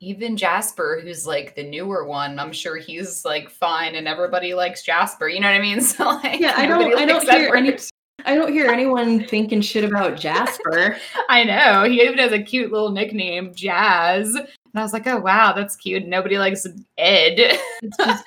[0.01, 4.83] even jasper who's like the newer one i'm sure he's like fine and everybody likes
[4.83, 7.77] jasper you know what i mean so like yeah i don't i don't hear any
[8.25, 10.97] I don't hear anyone thinking shit about Jasper.
[11.29, 11.85] I know.
[11.85, 14.35] He even has a cute little nickname, Jazz.
[14.35, 16.07] And I was like, oh, wow, that's cute.
[16.07, 16.67] Nobody likes
[16.99, 17.59] Ed.
[17.83, 18.25] It's just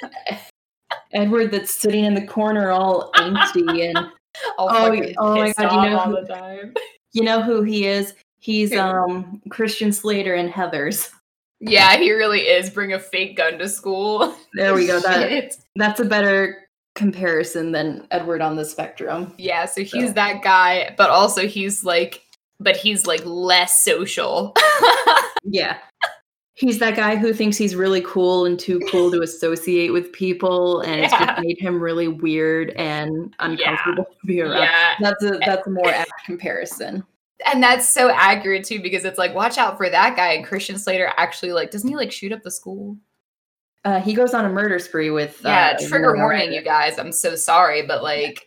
[1.14, 3.98] Edward that's sitting in the corner all angsty and
[4.58, 6.74] oh, oh my god, you know all who, the time.
[7.14, 8.14] You know who he is?
[8.40, 11.12] He's um Christian Slater and Heathers.
[11.60, 12.70] Yeah, he really is.
[12.70, 14.36] Bring a fake gun to school.
[14.54, 15.00] There we go.
[15.00, 19.34] That, that's a better comparison than Edward on the spectrum.
[19.38, 20.14] Yeah, so he's so.
[20.14, 22.22] that guy, but also he's like,
[22.60, 24.54] but he's like less social.
[25.44, 25.78] yeah.
[26.62, 30.82] He's that guy who thinks he's really cool and too cool to associate with people,
[30.82, 31.06] and yeah.
[31.06, 34.20] it's just made him really weird and uncomfortable yeah.
[34.22, 34.62] to be around.
[34.62, 34.94] Yeah.
[35.00, 37.04] That's a that's a more apt comparison.
[37.52, 40.34] And that's so accurate too, because it's like, watch out for that guy.
[40.34, 42.96] And Christian Slater actually like, doesn't he like shoot up the school?
[43.84, 45.42] Uh, he goes on a murder spree with.
[45.44, 47.00] Yeah, uh, trigger warning, you guys.
[47.00, 48.46] I'm so sorry, but like,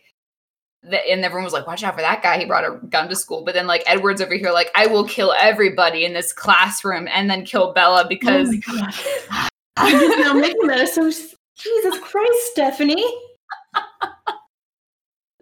[0.85, 2.37] and everyone was like, "Watch out for that guy.
[2.37, 5.07] He brought a gun to school." But then, like, Edward's over here, like, "I will
[5.07, 10.33] kill everybody in this classroom and then kill Bella oh because." Oh I'm just now
[10.33, 11.09] making that so.
[11.57, 13.05] Jesus Christ, Stephanie!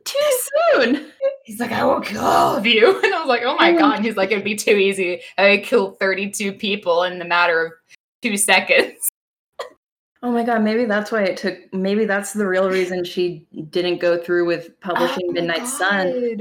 [0.06, 0.19] Too
[0.73, 1.12] soon.
[1.43, 2.99] He's like, I will kill all of you.
[3.03, 3.99] And I was like, oh my oh God.
[4.01, 5.21] he's like, it'd be too easy.
[5.38, 7.71] I killed 32 people in the matter of
[8.21, 9.10] two seconds.
[10.23, 13.97] Oh my god, maybe that's why it took maybe that's the real reason she didn't
[13.99, 15.67] go through with publishing oh Midnight god.
[15.67, 16.39] Sun.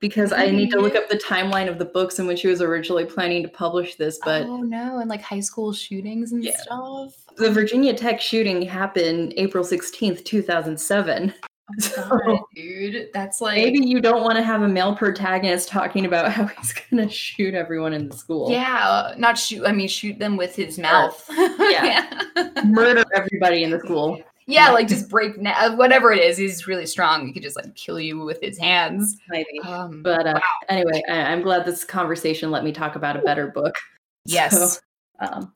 [0.00, 2.60] Because I need to look up the timeline of the books and when she was
[2.60, 6.56] originally planning to publish this, but Oh no, and like high school shootings and yeah.
[6.56, 7.14] stuff.
[7.36, 11.32] The Virginia Tech shooting happened April 16th, 2007.
[11.70, 16.06] Oh God, dude, that's like maybe you don't want to have a male protagonist talking
[16.06, 18.50] about how he's gonna shoot everyone in the school.
[18.50, 19.64] Yeah, not shoot.
[19.64, 21.24] I mean, shoot them with his mouth.
[21.58, 22.22] yeah,
[22.64, 24.20] murder everybody in the school.
[24.46, 26.36] Yeah, like just break na- whatever it is.
[26.36, 27.26] He's really strong.
[27.26, 29.16] He could just like kill you with his hands.
[29.28, 29.60] Maybe.
[29.64, 30.66] Um, but uh, wow.
[30.68, 33.76] anyway, I- am glad this conversation let me talk about a better book.
[34.24, 34.52] Yes.
[34.52, 34.80] So,
[35.20, 35.52] um,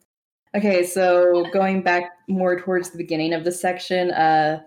[0.56, 4.60] okay, so going back more towards the beginning of the section, uh,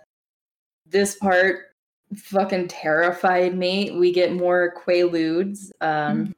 [0.89, 1.65] this part
[2.15, 3.91] fucking terrified me.
[3.91, 6.31] We get more Quileutes um, mm-hmm.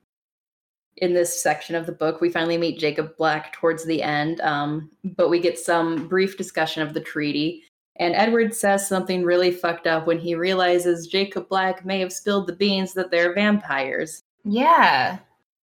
[0.97, 2.21] in this section of the book.
[2.21, 6.81] We finally meet Jacob Black towards the end, um, but we get some brief discussion
[6.81, 7.63] of the treaty.
[7.97, 12.47] And Edward says something really fucked up when he realizes Jacob Black may have spilled
[12.47, 14.23] the beans that they're vampires.
[14.43, 15.19] Yeah.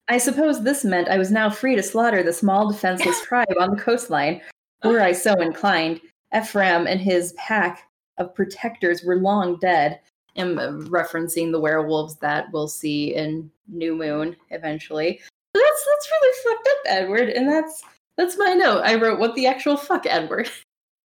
[0.08, 3.70] I suppose this meant I was now free to slaughter the small defenseless tribe on
[3.70, 4.40] the coastline,
[4.84, 6.00] were I so inclined.
[6.34, 7.87] Ephraim and his pack
[8.18, 10.00] of protectors were long dead.
[10.36, 15.20] I'm uh, referencing the werewolves that we'll see in New Moon eventually.
[15.52, 17.82] But that's that's really fucked up, Edward, and that's
[18.16, 18.82] That's my note.
[18.82, 20.50] I wrote, "What the actual fuck, Edward."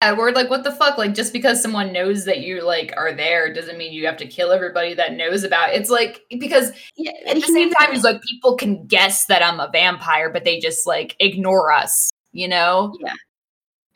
[0.00, 0.96] Edward, like, what the fuck?
[0.96, 4.28] Like, just because someone knows that you like are there doesn't mean you have to
[4.28, 5.70] kill everybody that knows about.
[5.70, 5.80] It.
[5.80, 9.58] It's like because Yeah, at the same time, he's like people can guess that I'm
[9.58, 12.10] a vampire, but they just like ignore us.
[12.32, 12.94] You know?
[13.00, 13.14] Yeah.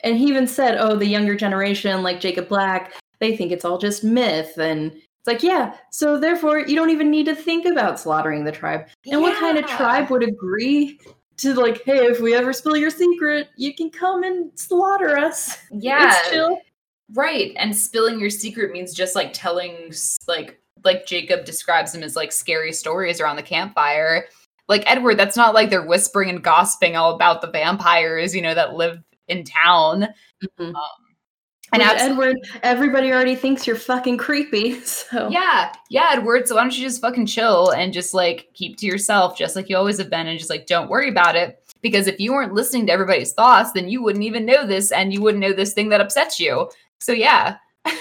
[0.01, 3.77] And he even said, "Oh, the younger generation, like Jacob Black, they think it's all
[3.77, 7.99] just myth." And it's like, yeah, so therefore, you don't even need to think about
[7.99, 8.87] slaughtering the tribe.
[9.09, 10.99] And what kind of tribe would agree
[11.37, 15.57] to like, hey, if we ever spill your secret, you can come and slaughter us?
[15.71, 16.09] Yeah.
[16.09, 16.59] It's chill.
[17.13, 17.53] Right.
[17.57, 19.93] And spilling your secret means just like telling
[20.27, 24.25] like like Jacob describes them as like scary stories around the campfire.
[24.67, 28.53] Like Edward, that's not like they're whispering and gossiping all about the vampires, you know,
[28.53, 30.07] that live in town.
[30.43, 30.75] Mhm.
[30.75, 31.02] Um,
[31.73, 34.79] and Edward, everybody already thinks you're fucking creepy.
[35.13, 36.47] So yeah, yeah, Edward.
[36.47, 39.69] So why don't you just fucking chill and just like keep to yourself, just like
[39.69, 41.59] you always have been, and just like don't worry about it.
[41.81, 45.13] Because if you weren't listening to everybody's thoughts, then you wouldn't even know this, and
[45.13, 46.69] you wouldn't know this thing that upsets you.
[46.99, 47.57] So yeah.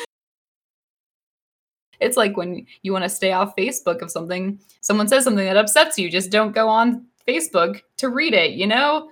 [2.00, 5.56] it's like when you want to stay off Facebook if something someone says something that
[5.56, 9.11] upsets you, just don't go on Facebook to read it, you know?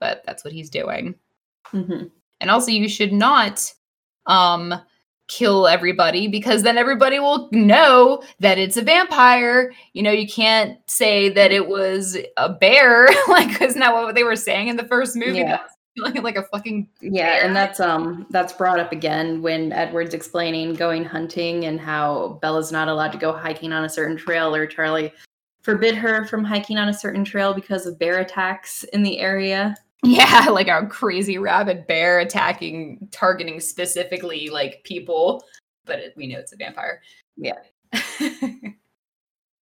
[0.00, 1.14] But that's what he's doing.
[1.72, 2.10] Mhm.
[2.40, 3.72] And also you should not
[4.26, 4.74] um
[5.28, 9.72] kill everybody because then everybody will know that it's a vampire.
[9.92, 13.08] You know, you can't say that it was a bear.
[13.28, 15.38] like isn't that what they were saying in the first movie?
[15.38, 15.60] Yeah.
[15.98, 17.44] Like, like a fucking Yeah, Bear.
[17.44, 22.70] and that's um that's brought up again when Edward's explaining going hunting and how Bella's
[22.70, 25.10] not allowed to go hiking on a certain trail or Charlie
[25.62, 29.74] forbid her from hiking on a certain trail because of bear attacks in the area.
[30.02, 35.44] Yeah, like a crazy rabid bear attacking, targeting specifically like people,
[35.84, 37.00] but it, we know it's a vampire.
[37.36, 37.58] Yeah.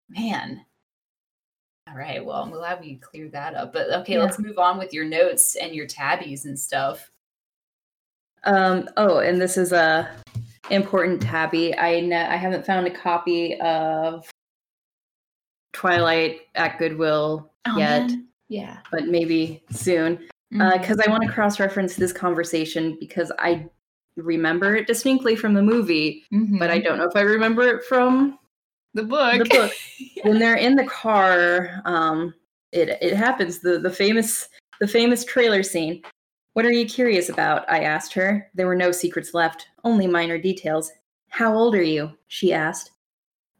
[0.08, 0.64] Man.
[1.88, 2.24] All right.
[2.24, 3.72] Well, I'm glad we cleared that up.
[3.72, 4.20] But okay, Yeah.
[4.22, 7.10] let's move on with your notes and your tabbies and stuff.
[8.44, 10.10] Um oh, and this is a
[10.70, 11.76] important tabby.
[11.76, 14.28] I ne- I haven't found a copy of
[15.72, 18.10] Twilight at Goodwill yet,
[18.48, 18.78] Yeah.
[18.90, 20.14] but maybe soon.
[20.54, 20.80] Uh, mm-hmm.
[20.80, 23.66] Because I want to cross reference this conversation because I
[24.16, 26.58] remember it distinctly from the movie, mm-hmm.
[26.58, 28.38] but I don't know if I remember it from
[28.94, 29.38] the book.
[29.42, 29.72] the book.
[30.22, 31.82] when they're in the car.
[31.84, 32.34] Um,
[32.72, 34.48] it it happens the the famous
[34.80, 36.02] the famous trailer scene.
[36.54, 37.68] What are you curious about?
[37.70, 38.50] I asked her.
[38.54, 40.92] There were no secrets left, only minor details.
[41.28, 42.12] How old are you?
[42.28, 42.92] She asked.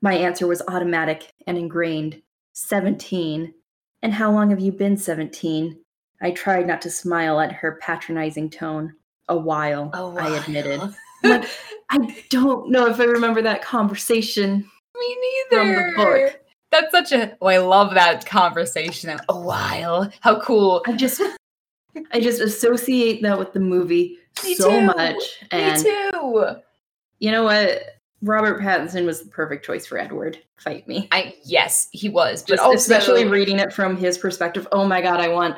[0.00, 2.20] My answer was automatic and ingrained.
[2.52, 3.54] Seventeen.
[4.04, 5.80] And how long have you been seventeen?
[6.20, 8.94] I tried not to smile at her patronizing tone.
[9.28, 10.78] A while, Oh, I admitted.
[11.22, 11.48] Like,
[11.90, 14.70] I don't know if I remember that conversation.
[14.94, 15.16] Me
[15.50, 15.62] neither.
[15.62, 16.40] from the book.
[16.70, 17.34] That's such a.
[17.40, 19.18] Oh, I love that conversation.
[19.30, 20.10] A while.
[20.20, 20.82] How cool.
[20.86, 21.22] I just
[22.12, 24.82] I just associate that with the movie Me so too.
[24.86, 25.22] much.
[25.50, 26.56] And Me too.
[27.20, 27.82] you know what?
[28.22, 30.38] Robert Pattinson was the perfect choice for Edward.
[30.56, 31.08] Fight me.
[31.12, 34.66] I yes, he was, but also especially reading it from his perspective.
[34.72, 35.56] Oh my god, I want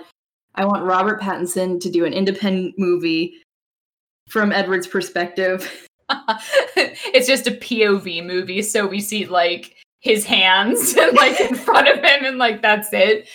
[0.57, 3.35] I want Robert Pattinson to do an independent movie
[4.29, 5.71] from Edward's perspective.
[6.77, 11.97] it's just a POV movie, so we see like his hands like in front of
[11.97, 13.29] him, and like that's it.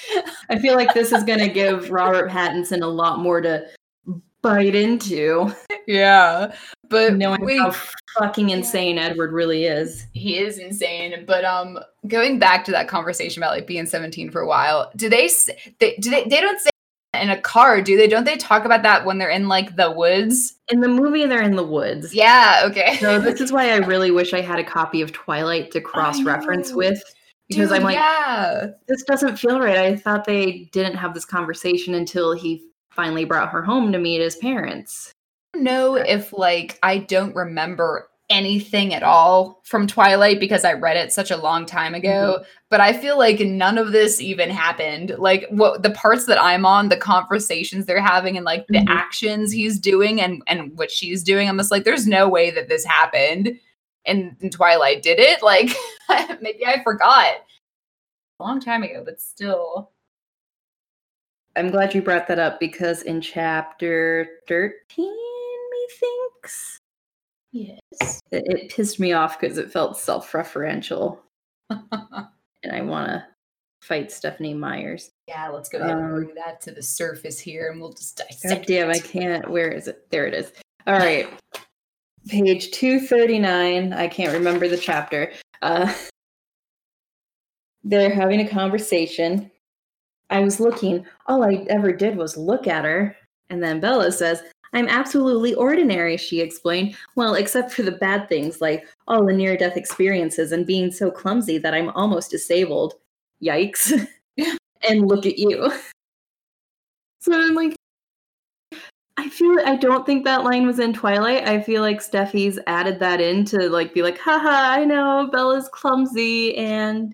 [0.50, 3.66] I feel like this is gonna give Robert Pattinson a lot more to
[4.42, 5.54] bite into,
[5.86, 6.56] Yeah,
[6.92, 7.74] but knowing wait, how
[8.20, 10.06] fucking insane Edward really is.
[10.14, 11.24] he is insane.
[11.26, 15.10] But um, going back to that conversation about like being seventeen for a while, do
[15.10, 15.30] they?
[15.80, 16.26] They do they?
[16.26, 16.70] They don't say
[17.14, 18.08] in a car, do they?
[18.08, 20.56] Don't they talk about that when they're in like the woods?
[20.70, 22.14] In the movie, they're in the woods.
[22.14, 22.62] Yeah.
[22.66, 22.98] Okay.
[22.98, 26.74] So this is why I really wish I had a copy of Twilight to cross-reference
[26.74, 27.02] with
[27.50, 28.68] because Dude, I'm like, yeah.
[28.88, 29.78] this doesn't feel right.
[29.78, 34.22] I thought they didn't have this conversation until he finally brought her home to meet
[34.22, 35.12] his parents.
[35.56, 41.12] Know if like I don't remember anything at all from Twilight because I read it
[41.12, 45.16] such a long time ago, but I feel like none of this even happened.
[45.18, 48.86] Like what the parts that I'm on, the conversations they're having and like the Mhm.
[48.88, 52.70] actions he's doing and and what she's doing, I'm just like there's no way that
[52.70, 53.60] this happened.
[54.06, 55.42] And in Twilight did it?
[55.44, 55.70] Like
[56.42, 57.36] maybe I forgot.
[58.40, 59.92] A long time ago, but still.
[61.58, 65.14] I'm glad you brought that up because in chapter 13,
[66.02, 66.80] methinks,
[67.52, 67.80] Yes.
[68.32, 71.20] it, it pissed me off because it felt self-referential
[71.70, 73.26] and I want to
[73.82, 75.12] fight Stephenie Meyers.
[75.28, 78.18] Yeah, let's go ahead and Um, bring that to the surface here and we'll just
[78.18, 79.50] dissect God damn, I can't.
[79.50, 80.10] Where is it?
[80.12, 80.52] There it is.
[80.88, 81.28] All right.
[82.28, 83.94] Page 239.
[83.94, 85.32] I can't remember the chapter.
[85.62, 85.92] Uh,
[87.84, 89.50] they're having a conversation.
[90.30, 91.06] I was looking.
[91.28, 93.16] All I ever did was look at her.
[93.50, 96.96] And then Bella says, I'm absolutely ordinary, she explained.
[97.16, 101.12] Well, except for the bad things like all the near death experiences and being so
[101.12, 102.96] clumsy that I'm almost disabled.
[103.44, 104.08] Yikes.
[104.90, 105.72] and look at you.
[107.20, 107.76] So I'm like,
[109.18, 111.48] I feel I don't think that line was in Twilight.
[111.48, 115.70] I feel like Steffi's added that in to like be like, haha, I know Bella's
[115.70, 117.14] clumsy and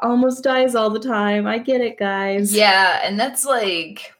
[0.00, 1.46] almost dies all the time.
[1.46, 2.52] I get it, guys.
[2.52, 4.13] Yeah, and that's like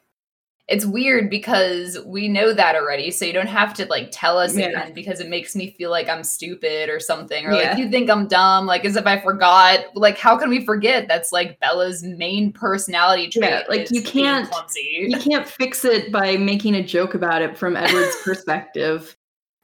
[0.67, 4.55] it's weird because we know that already so you don't have to like tell us
[4.57, 4.67] Yeah.
[4.69, 8.09] again because it makes me feel like i'm stupid or something or like you think
[8.09, 12.01] i'm dumb like as if i forgot like how can we forget that's like bella's
[12.03, 14.49] main personality trait Yeah, like, you can't-
[14.83, 19.15] You can't fix it by making a joke about it from Edward's perspective.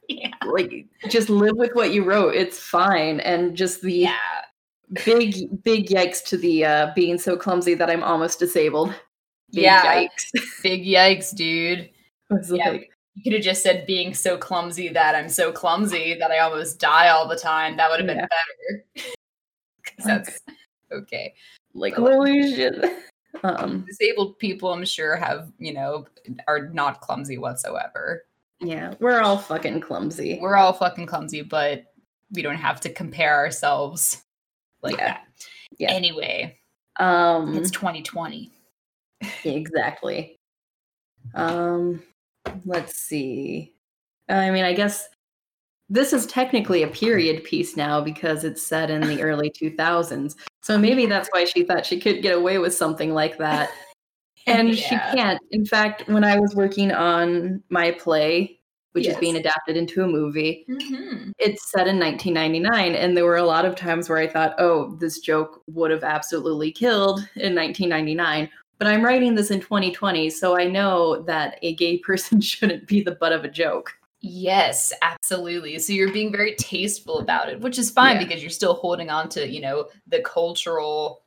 [0.08, 2.34] yeah Like just live with what you wrote.
[2.34, 3.18] It's fine.
[3.20, 4.16] And just the yeah
[5.06, 8.94] big big yikes to the uh being so clumsy that I'm almost disabled.
[9.52, 10.30] Big yeah yikes.
[10.62, 11.90] big yikes dude
[12.30, 16.14] was Yeah, like, you could have just said being so clumsy that i'm so clumsy
[16.18, 18.26] that i almost die all the time that would have been Yeah.
[18.96, 19.08] better
[20.04, 20.40] that's
[20.90, 21.34] okay
[21.74, 22.82] like But, holy shit.
[23.44, 26.06] Um disabled people i'm sure have you know
[26.48, 28.24] are not clumsy whatsoever
[28.64, 30.38] yeah, we're all fucking clumsy.
[30.40, 31.92] we're all fucking clumsy but
[32.30, 34.22] we don't have to compare ourselves
[34.82, 35.06] like Yeah.
[35.06, 35.26] that
[35.78, 35.90] Yeah.
[35.90, 36.58] anyway
[37.00, 38.51] Um it's 2020
[39.44, 40.36] exactly.
[41.34, 42.02] Um
[42.64, 43.74] let's see.
[44.28, 45.08] I mean, I guess
[45.88, 50.36] this is technically a period piece now because it's set in the early 2000s.
[50.62, 53.70] So maybe that's why she thought she could get away with something like that.
[54.46, 55.40] And she can't.
[55.50, 58.58] In fact, when I was working on my play,
[58.92, 59.14] which Yes.
[59.14, 61.32] is being adapted into a movie, Mhm.
[61.38, 64.94] it's set in 1999 and there were a lot of times where i thought oh
[64.96, 68.50] this joke would have absolutely killed in 1999
[68.82, 73.00] but i'm writing this in 2020 so i know that a gay person shouldn't be
[73.00, 73.92] the butt of a joke
[74.24, 75.80] Yes, absolutely.
[75.80, 78.24] So you're being very tasteful about it, which is fine Yeah.
[78.24, 81.22] because you're still holding on to, you know, the cultural,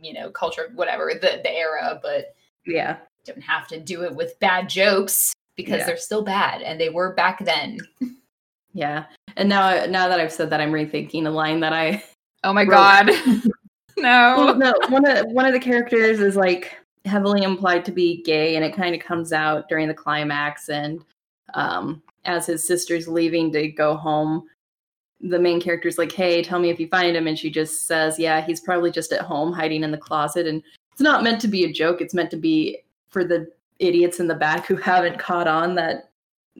[0.00, 4.38] you know, culture, whatever, the, the era, but yeah don't have to do it with
[4.38, 5.86] bad jokes because Yeah.
[5.86, 7.78] they're still bad and they were back then.
[8.72, 9.06] yeah
[9.36, 12.04] and now now that i've said that i'm rethinking a line that i
[12.44, 12.70] Oh my Wrote.
[12.70, 13.10] god.
[14.02, 14.72] well, no.
[14.72, 18.64] no one of one of the characters is like heavily implied to be gay and
[18.64, 21.04] it kind of comes out during the climax and
[21.54, 24.44] um as his sister's leaving to go home
[25.20, 28.18] the main character's like hey tell me if you find him and she just says
[28.18, 31.48] yeah he's probably just at home hiding in the closet and it's not meant to
[31.48, 32.78] be a joke it's meant to be
[33.08, 36.11] for the idiots in the back who haven't caught on that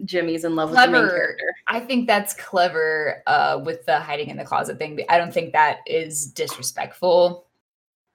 [0.05, 4.29] jimmy's in love with the main character I think that's clever uh, with the hiding
[4.29, 5.01] in the closet thing.
[5.09, 7.47] I don't think that is disrespectful.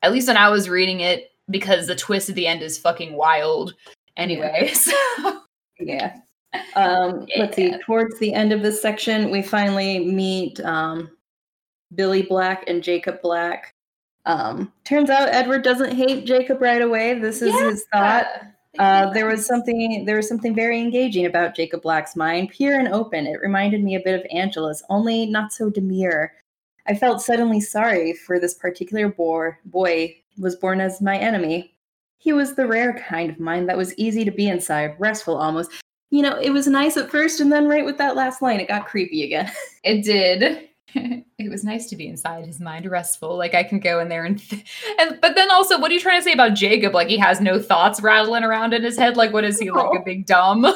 [0.04, 3.14] At least when I was reading it, because the twist at the end is fucking
[3.14, 3.74] wild.
[4.16, 5.42] Anyway, so
[5.80, 6.18] Yeah.
[6.76, 7.74] Um, Let's see.
[7.86, 11.10] Towards the end of this section, we finally meet um,
[11.96, 13.74] Billy Black and Jacob Black.
[14.26, 17.18] Um, turns out Edward doesn't hate Jacob right away.
[17.18, 18.28] This is his thought.
[18.80, 22.88] Uh, there was something there was something very engaging about Jacob Black's mind, pure and
[22.90, 23.28] open.
[23.28, 26.34] It reminded me a bit of Angela's, only not so demure.
[26.88, 29.58] I felt suddenly sorry for this particular boy.
[29.66, 31.74] Boy was born as my enemy.
[32.18, 35.72] He was the rare kind of mind that was easy to be inside, restful almost.
[36.10, 38.68] You know, it was nice at first, and then right with that last line, it
[38.68, 39.52] got creepy again.
[39.84, 40.68] It did.
[40.96, 43.38] it was nice to be inside his mind, restful.
[43.38, 44.66] Like I can go in there and, th-
[45.00, 46.94] and but then also, what are you trying to say about Jacob?
[46.94, 49.18] Like he has no thoughts rattling around in his head.
[49.18, 50.62] Like what is he like a big dumb?
[50.62, 50.76] like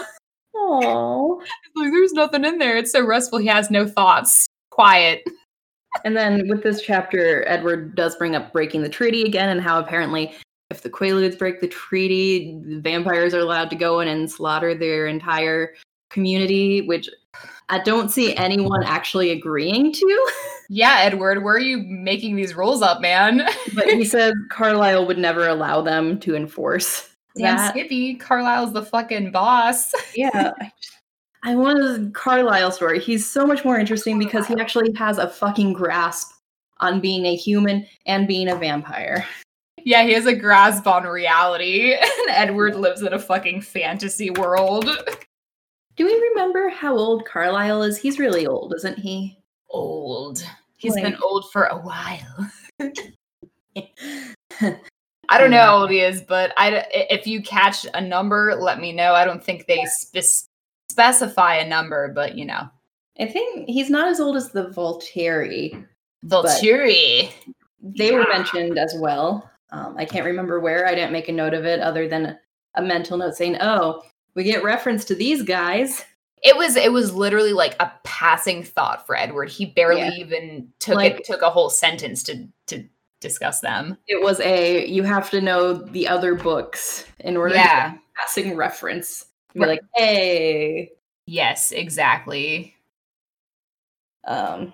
[0.54, 1.42] Oh.
[1.76, 2.78] there's nothing in there.
[2.78, 3.40] It's so restful.
[3.40, 4.48] He has no thoughts.
[4.70, 5.24] Quiet.
[6.06, 9.80] And then with this chapter, Edward does bring up breaking the treaty again and how
[9.80, 10.34] apparently
[10.70, 14.74] if the Quileutes break the treaty, the vampires are allowed to go in and slaughter
[14.74, 15.74] their entire
[16.12, 17.10] community, which
[17.70, 20.32] I don't see anyone actually agreeing to.
[20.70, 23.48] Yeah, Edward, where are you making these rules up, man?
[23.74, 27.72] But he says Carlisle would never allow them to enforce Damn that.
[27.72, 29.92] Skippy, Carlisle's the fucking boss.
[30.16, 30.52] Yeah.
[31.44, 33.00] I, want a Carlisle story.
[33.00, 36.34] He's so much more interesting because he actually has a fucking grasp
[36.82, 39.26] on being a human and being a vampire.
[39.84, 44.90] yeah, he has a grasp on reality, and Edward lives in a fucking fantasy world.
[45.96, 47.98] Do we remember how old Carlisle is?
[47.98, 49.38] He's really old, isn't he?
[49.70, 50.44] Old.
[50.78, 52.52] He's been old for a while.
[55.32, 58.82] I don't know how old he is, but I if you catch a number, let
[58.82, 59.14] me know.
[59.14, 60.48] I don't think they spe-
[60.90, 62.70] specify a number, but you know,
[63.20, 65.86] I think he's not as old as the Volturi.
[66.26, 67.32] Volturi.
[67.82, 69.50] They were mentioned as well.
[69.72, 70.86] Um, I can't remember where.
[70.86, 72.38] I didn't make a note of it other than
[72.76, 74.04] a mental note saying, "Oh,
[74.36, 76.06] we get reference to these guys."
[76.44, 79.50] It was it was literally like a passing thought for Edward.
[79.50, 80.12] He barely Yeah.
[80.14, 82.84] even took Like- it took a whole sentence to to
[83.20, 83.98] discuss them.
[84.08, 87.94] It was a you have to know the other books in order to Yeah.
[88.16, 89.26] passing reference.
[89.54, 89.70] Be Right.
[89.70, 90.92] like, hey,
[91.28, 92.76] Yes, exactly.
[94.26, 94.74] um,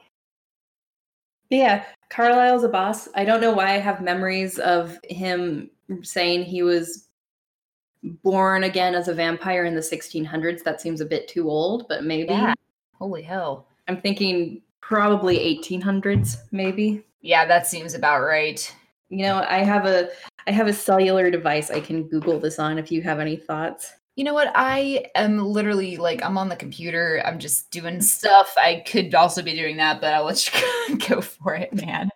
[1.49, 3.09] yeah, Carlisle's a boss.
[3.15, 5.69] I don't know why I have memories of him
[6.03, 7.06] saying he was
[8.03, 10.63] born again as a vampire in the 1600s.
[10.63, 12.53] That seems a bit too old, but maybe Yeah.
[12.97, 13.67] Holy hell.
[13.87, 17.03] I'm thinking probably 1800s, maybe.
[17.21, 18.73] Yeah, that seems about right.
[19.09, 20.09] You know, I have a
[20.47, 23.93] I have a cellular device I can Google this on if you have any thoughts.
[24.15, 24.51] You know what?
[24.55, 27.21] I am literally like I'm on the computer.
[27.25, 28.53] I'm just doing stuff.
[28.57, 30.45] I could also be doing that, but I'll let
[30.89, 32.09] you go for it, man.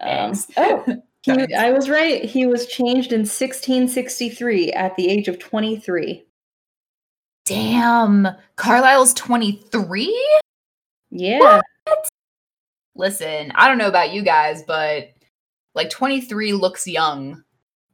[0.00, 0.46] Um, Thanks.
[0.56, 0.84] oh,
[1.22, 2.24] he, I was right.
[2.24, 6.24] He was changed in 1663 at the age of 23.
[7.44, 8.28] Damn.
[8.56, 10.38] Carlisle's 23?
[11.10, 11.60] Yeah.
[12.94, 15.10] Listen, I don't know about you guys, but
[15.74, 17.42] like 23 looks young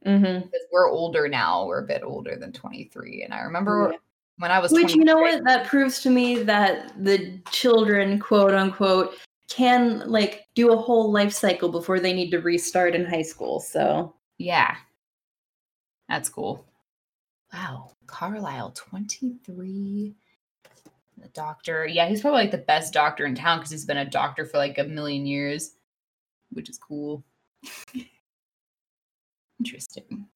[0.07, 0.47] Mm-hmm.
[0.71, 1.65] we're older now.
[1.65, 3.23] We're a bit older than 23.
[3.23, 3.93] And I remember
[4.37, 5.43] when I was Which you know what?
[5.43, 9.15] That proves to me that the children, quote unquote,
[9.49, 13.59] can like do a whole life cycle before they need to restart in high school.
[13.59, 14.75] So Yeah.
[16.09, 16.65] That's cool.
[17.53, 17.91] Wow.
[18.07, 20.15] Carlisle, 23.
[21.17, 21.85] The doctor.
[21.87, 24.57] Yeah, he's probably like the best doctor in town because he's been a doctor for
[24.57, 25.75] like a million years,
[26.51, 27.23] which is cool.
[29.59, 30.27] Interesting.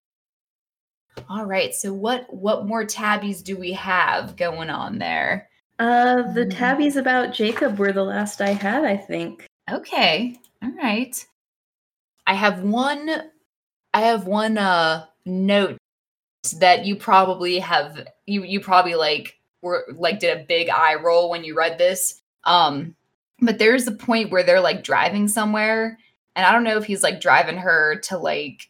[1.30, 1.74] All right.
[1.74, 5.49] So what what more tabbies do we have going on there?
[5.82, 6.57] Uh the Mm.
[6.57, 9.45] tabbies about Jacob were the last I had, I think.
[9.69, 10.38] Okay.
[10.63, 11.15] All right.
[12.27, 13.09] I have one
[13.93, 15.77] I have one uh note
[16.59, 21.29] that you probably have you you probably like were like did a big eye roll
[21.29, 22.21] when you read this.
[22.45, 22.95] Um
[23.41, 25.97] but there's a point where they're like driving somewhere
[26.36, 28.69] and I don't know if he's like driving her to like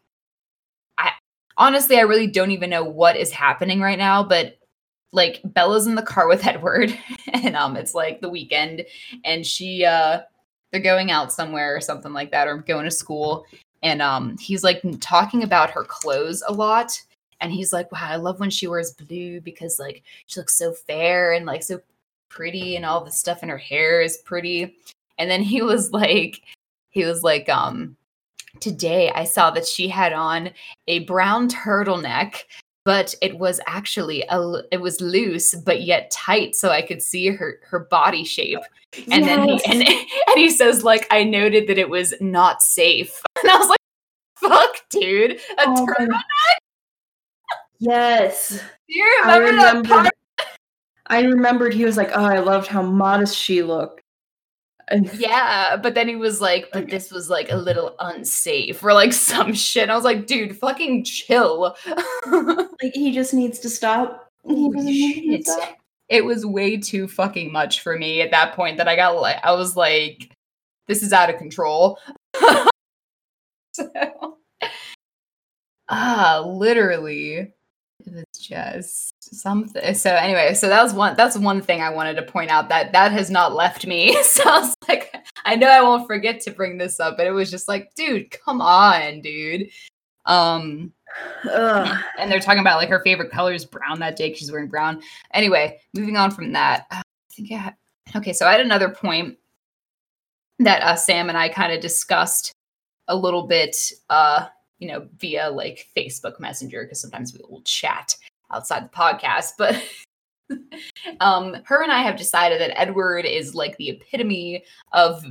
[0.97, 1.11] I
[1.57, 4.57] honestly I really don't even know what is happening right now, but
[5.11, 6.97] like Bella's in the car with Edward
[7.33, 8.85] and um it's like the weekend
[9.23, 10.21] and she uh
[10.71, 13.45] they're going out somewhere or something like that or going to school
[13.83, 16.99] and um he's like talking about her clothes a lot
[17.41, 20.71] and he's like wow i love when she wears blue because like she looks so
[20.71, 21.81] fair and like so
[22.31, 24.75] pretty and all the stuff in her hair is pretty.
[25.17, 26.41] And then he was like
[26.89, 27.95] he was like um
[28.59, 30.49] today i saw that she had on
[30.87, 32.43] a brown turtleneck
[32.83, 37.27] but it was actually a, it was loose but yet tight so i could see
[37.27, 38.59] her her body shape
[39.11, 43.21] and then he and, and he says like i noted that it was not safe
[43.43, 43.77] and i was like
[44.35, 46.17] fuck dude a Oh my turtle
[47.81, 48.49] Yes.
[48.87, 50.11] do you I remember that part remembered.
[51.07, 54.00] I remembered he was like, "Oh, I loved how modest she looked."
[55.13, 59.13] Yeah but then he was like but this was like a little unsafe or like
[59.13, 61.75] some shit i was like dude fucking chill
[62.31, 64.29] like he just needs to stop.
[64.47, 65.47] He Holy doesn't need to shit.
[65.47, 65.77] stop.
[66.09, 69.37] it was way too fucking much for me at that point that i got like
[69.43, 70.31] i was like
[70.87, 71.99] this is out of control
[73.73, 74.37] so,
[75.89, 77.53] ah literally
[78.51, 82.51] just something so anyway so that was one that's one thing i wanted to point
[82.51, 86.05] out that that has not left me so i was like i know i won't
[86.05, 89.69] forget to bring this up but it was just like dude come on dude
[90.25, 90.91] um
[91.49, 92.03] Ugh.
[92.19, 95.01] and they're talking about like her favorite color is brown that day she's wearing brown.
[95.33, 97.75] Anyway, moving on from that, uh, I think had,
[98.15, 98.33] okay.
[98.33, 99.37] So I had another point
[100.59, 102.53] that uh, Sam and I kind of discussed
[103.07, 103.75] a little bit,
[104.09, 104.47] uh,
[104.79, 108.15] you know, via like Facebook Messenger because sometimes we will chat
[108.53, 109.81] outside the podcast, but.
[111.21, 115.23] um her and i have decided that edward is like the epitome of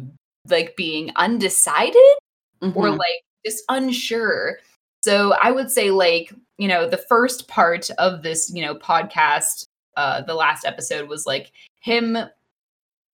[0.49, 1.95] like being undecided
[2.63, 2.99] or Mhm.
[2.99, 4.59] like just unsure.
[5.03, 9.65] So I would say like, you know, the first part of this, you know, podcast,
[9.97, 12.17] uh the last episode was like him,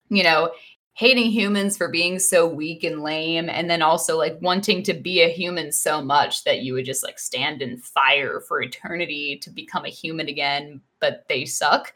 [0.09, 0.53] you know,
[0.97, 5.21] hating humans for being so weak and lame and then also like wanting to be
[5.21, 9.51] a human so much that you would just like stand in fire for eternity to
[9.51, 11.93] become a human again, but they suck.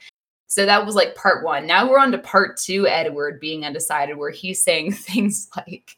[0.48, 1.66] So that was like part 1.
[1.66, 5.96] Now we're on to part 2 Edward being undecided where he's saying things like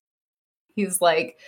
[0.77, 1.39] he's like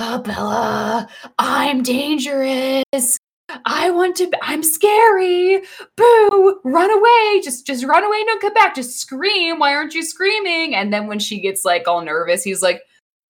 [0.00, 1.08] oh bella
[1.38, 3.18] i'm dangerous
[3.64, 5.62] i want to i'm scary.
[5.96, 6.60] Boo.
[6.64, 7.40] Run away.
[7.42, 8.24] Just just run away.
[8.24, 8.74] Don't come back.
[8.74, 9.58] Just scream.
[9.58, 10.74] Why aren't you screaming?
[10.74, 12.82] And then when she gets like all nervous he's like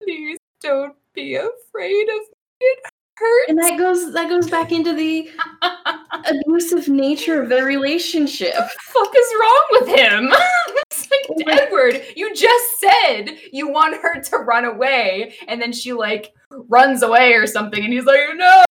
[0.02, 2.36] please don't be afraid of me.
[2.60, 2.78] It
[3.16, 3.48] hurts.
[3.48, 5.30] And that goes that goes back into the
[6.24, 8.54] abusive nature of their relationship.
[8.54, 10.28] What the fuck is wrong with him?
[11.10, 15.92] like oh Edward, you just said you want her to run away, and then she
[15.92, 18.64] like runs away or something, and he's like, no,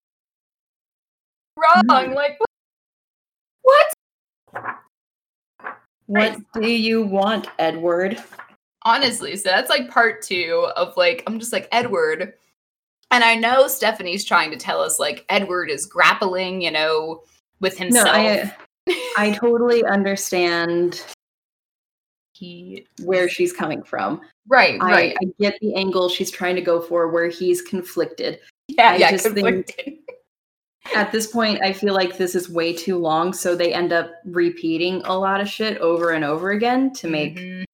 [1.88, 2.14] wrong.
[2.14, 2.38] Like
[3.62, 3.86] what?
[6.06, 8.22] What do you want, Edward?
[8.82, 12.34] Honestly, so that's like part two of like I'm just like Edward.
[13.10, 17.22] And I know Stephenie's trying to tell us like Edward is grappling, you know,
[17.60, 18.06] with himself.
[18.06, 18.52] No, I
[19.16, 21.04] I totally understand
[22.34, 24.20] he where she's coming from.
[24.48, 25.16] right, I, right.
[25.20, 28.38] I get the angle she's trying to go for where he's conflicted.
[28.68, 29.94] yeah, I yeah, just think- conflicted.
[30.94, 34.12] At this point, I feel like this is way too long, so they end up
[34.24, 37.64] repeating a lot of shit over and over again to make Mhm.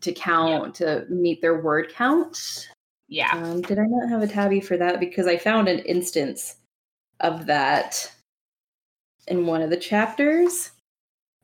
[0.00, 2.68] to count to meet their word count.
[3.08, 3.30] Yeah.
[3.32, 4.98] Um, did I not have a tabby for that?
[4.98, 6.56] Because I found an instance
[7.20, 8.10] of that
[9.28, 10.70] in one of the chapters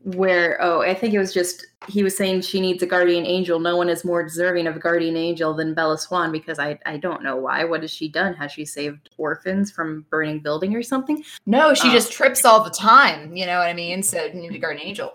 [0.02, 3.58] where, oh, I think it was just he was saying she needs a guardian angel.
[3.58, 6.96] No one is more deserving of a guardian angel than Bella Swan because I, I
[6.96, 7.64] don't know why.
[7.64, 8.34] What has she done?
[8.34, 11.22] Has she saved orphans from burning building or something?
[11.46, 13.36] No, she Uh, just trips all the time.
[13.36, 14.02] You know what I mean?
[14.02, 15.14] So you need a guardian angel.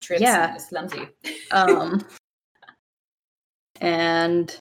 [0.00, 0.48] Trips Yeah.
[0.48, 1.08] and is clumsy.
[1.50, 2.04] Um,
[3.80, 4.56] and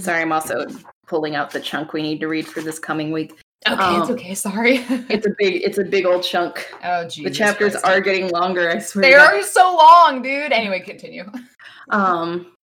[0.00, 0.66] sorry, I'm also
[1.06, 3.38] pulling out the chunk we need to read for this coming week.
[3.68, 4.34] Okay, it's um, okay.
[4.34, 4.76] Sorry.
[5.08, 6.72] It's a big, it's a big old chunk.
[6.84, 7.86] oh, Jesus the chapters Christ.
[7.86, 8.70] are getting longer.
[8.70, 9.02] I swear.
[9.02, 10.52] They are so long, dude.
[10.52, 11.24] Anyway, continue.
[11.90, 12.56] Um,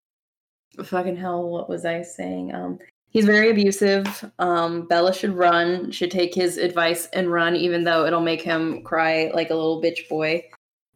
[0.83, 2.53] fucking hell, what was I saying?
[2.53, 2.81] Um,
[3.11, 4.29] he's very abusive.
[4.41, 5.93] Um, Bella should run.
[5.93, 9.81] Should take his advice and run, even though it'll make him cry like a little
[9.81, 10.43] bitch boy.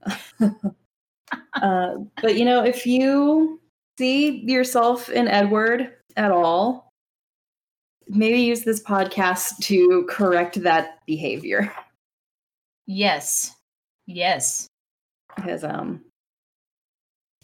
[0.41, 3.61] uh, but you know, if you
[3.97, 6.86] see yourself in Edward at all,
[8.09, 11.73] maybe use this podcast to correct that behavior.
[12.87, 13.55] Yes.
[14.07, 14.69] Yes.
[15.43, 16.01] his um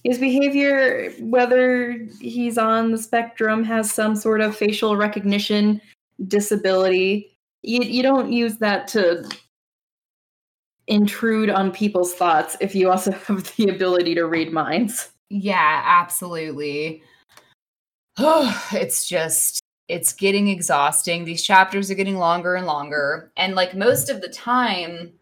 [0.05, 5.81] his behavior whether he's on the spectrum has some sort of facial recognition
[6.29, 9.29] disability you, you don't use that to
[10.87, 17.03] intrude on people's thoughts if you also have the ability to read minds Yeah, absolutely.
[18.19, 19.62] Oh, it's just
[19.93, 21.27] it's getting exhausting.
[21.27, 25.13] These chapters are getting longer and longer, and like most of the time,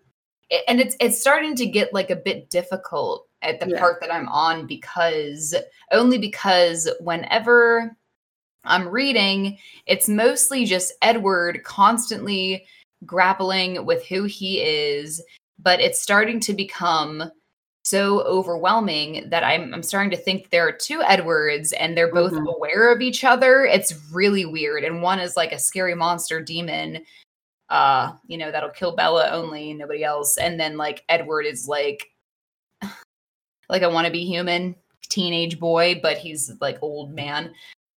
[0.49, 3.81] it, and it's it's starting to get like a bit difficult at the Yeah.
[3.81, 5.57] part that I'm on because
[5.91, 7.97] only because whenever
[8.65, 12.65] I'm reading, it's mostly just Edward constantly
[13.05, 15.21] grappling with who he is,
[15.59, 17.33] but it's starting to become
[17.85, 22.33] so overwhelming that I'm, I'm starting to think there are two Edwards and they're both
[22.33, 22.55] Mhm.
[22.55, 23.65] aware of each other.
[23.65, 24.85] It's really weird.
[24.85, 27.05] And one is like a scary monster demon,
[27.71, 30.37] uh, you know, that'll kill Bella only, nobody else.
[30.37, 32.11] And then like Edward is like,
[33.69, 34.75] like a wannabe human
[35.09, 37.53] teenage boy, but he's like old man.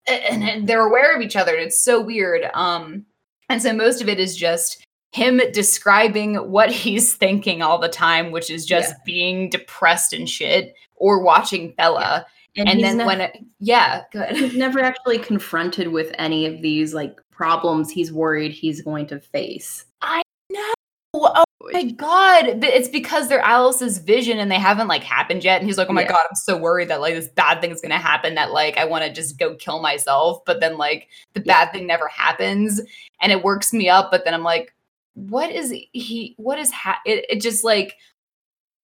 [0.07, 1.55] And, and they're aware of each other.
[1.55, 2.49] And it's so weird.
[2.53, 3.05] Um,
[3.49, 4.82] and so most of it is just
[5.13, 8.97] him describing what he's thinking all the time, which is just Yeah.
[9.05, 12.25] being depressed and shit, or watching Bella.
[12.55, 14.35] And, he's then when it, yeah, good.
[14.35, 19.19] he's never actually confronted with any of these like problems he's worried he's going to
[19.19, 20.73] face I know.
[21.15, 22.59] Oh my god!
[22.59, 25.59] But it's because they're Alice's vision and they haven't like happened yet.
[25.61, 26.09] And he's like, "Oh my Yeah.
[26.09, 28.35] god, I'm so worried that like this bad thing is gonna happen.
[28.35, 31.65] That like I want to just go kill myself." But then like the Yeah.
[31.65, 32.81] bad thing never happens,
[33.21, 34.11] and it works me up.
[34.11, 34.73] But then I'm like,
[35.13, 36.35] "What is he?
[36.37, 37.95] What is ha?" It, it just like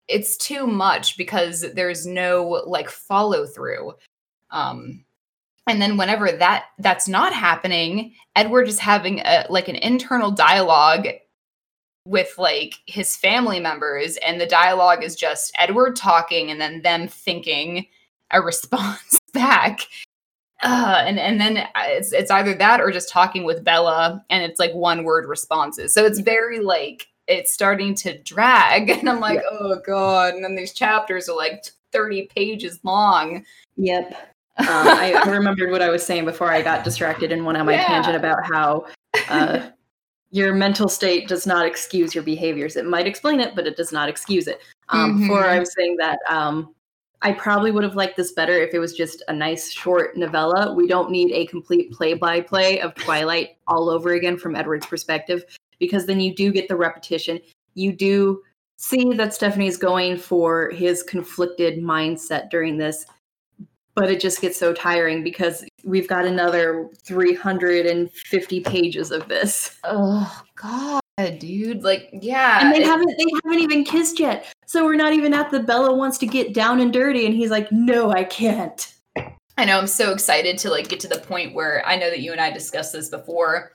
[0.07, 3.93] it's too much because there's no like follow through.
[4.51, 5.03] Um,
[5.67, 11.07] and then whenever that that's not happening, Edward is having a like an internal dialogue
[12.05, 17.07] with like his family members and the dialogue is just Edward talking and then them
[17.07, 17.85] thinking
[18.31, 19.81] a response back.
[20.63, 24.59] Uh, and and then it's it's either that or just talking with Bella and it's
[24.59, 25.93] like one word responses.
[25.93, 30.55] So it's very like it's starting to drag and I'm like, "Oh god." And then
[30.55, 33.45] these chapters are like 30 pages long.
[33.75, 34.33] Yep.
[34.57, 37.67] um, I, I remembered what I was saying before I got distracted and went on
[37.67, 37.85] my Yeah.
[37.85, 38.87] tangent about how
[39.29, 39.69] uh,
[40.31, 42.75] your mental state does not excuse your behaviors.
[42.75, 44.59] It might explain it, but it does not excuse it.
[44.89, 45.49] Um, Before Mhm.
[45.49, 46.73] I was saying that um,
[47.21, 50.73] I probably would have liked this better if it was just a nice short novella.
[50.73, 55.43] We don't need a complete play-by-play of Twilight all over again from Edward's perspective,
[55.79, 57.39] because then you do get the repetition.
[57.73, 58.43] You do
[58.77, 63.07] see that Stephenie's going for his conflicted mindset during this,
[63.95, 69.79] but it just gets so tiring because we've got another 350 pages of this.
[69.83, 71.01] Oh god,
[71.39, 71.83] dude.
[71.83, 72.59] Like, yeah.
[72.61, 74.53] And they it- haven't they haven't even kissed yet.
[74.67, 77.49] So we're not even at the Bella wants to get down and dirty and he's
[77.49, 78.93] like, "No, I can't."
[79.57, 82.19] I know I'm so excited to like get to the point where I know that
[82.19, 83.71] you and I discussed this before.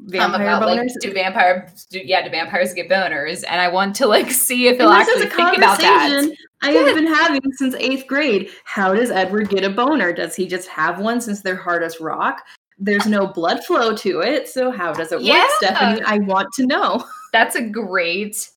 [0.00, 0.76] um, Vampire about boners.
[0.90, 3.42] like do vampire do, yeah, do vampires get boners?
[3.48, 5.78] And I want to like see if he'll And this is actually a think about
[5.80, 6.08] that.
[6.10, 8.50] conversation I have been having since eighth grade.
[8.64, 10.12] How does Edward get a boner?
[10.12, 12.42] Does he just have one since they're hard as rock?
[12.78, 15.40] There's no blood flow to it, so how does it Yeah.
[15.42, 16.02] work, Stephenie?
[16.04, 17.04] I want to know.
[17.32, 18.50] That's a great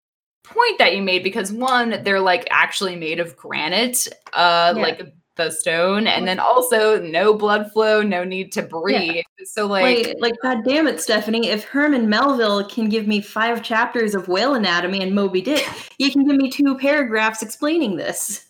[0.50, 4.82] point that you made because one, they're like actually made of granite, uh, Yeah.
[4.82, 5.02] like
[5.36, 9.24] the stone, and then also no blood flow, no need to breathe.
[9.46, 11.50] So like, Like, like, god damn it, Stephenie!
[11.50, 15.64] If Herman Melville can give me five chapters of whale anatomy and Moby Dick,
[16.00, 18.48] you can give me two paragraphs explaining this.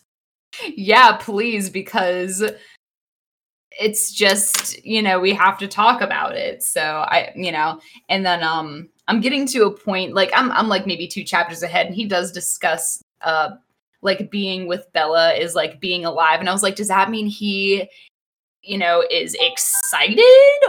[0.76, 2.42] yeah, please, because
[3.78, 6.62] it's just you know we have to talk about it.
[6.62, 10.68] So I, you know, and then um, I'm getting to a point like I'm I'm
[10.68, 13.50] like maybe two chapters ahead, and he does discuss uh
[14.00, 17.26] like being with Bella is like being alive, and I was like, does that mean
[17.26, 17.88] he?
[18.62, 20.20] you know is excited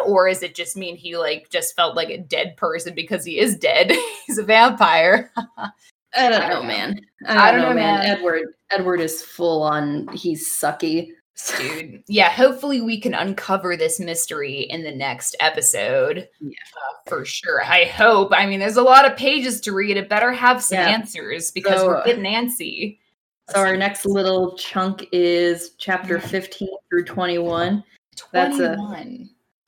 [0.06, 3.40] or is it just mean he like just felt like a dead person because he
[3.40, 3.92] is dead
[4.28, 5.32] he's a vampire
[6.16, 6.68] I don't I know, don't know.
[6.68, 7.02] man.
[7.28, 8.00] I don't, know, man.
[8.00, 8.06] man.
[8.06, 10.08] Edward, Edward is full on.
[10.14, 11.10] He's sucky.
[11.58, 16.52] Dude yeah hopefully we can uncover this mystery in the next episode Yeah.
[16.76, 20.10] uh, for sure i hope i mean there's a lot of pages to read it
[20.10, 20.88] better have some Yeah.
[20.90, 23.00] answers because So- we're getting antsy
[23.50, 27.84] So our next little chunk is chapter 15 through 21.
[28.32, 28.78] that's a-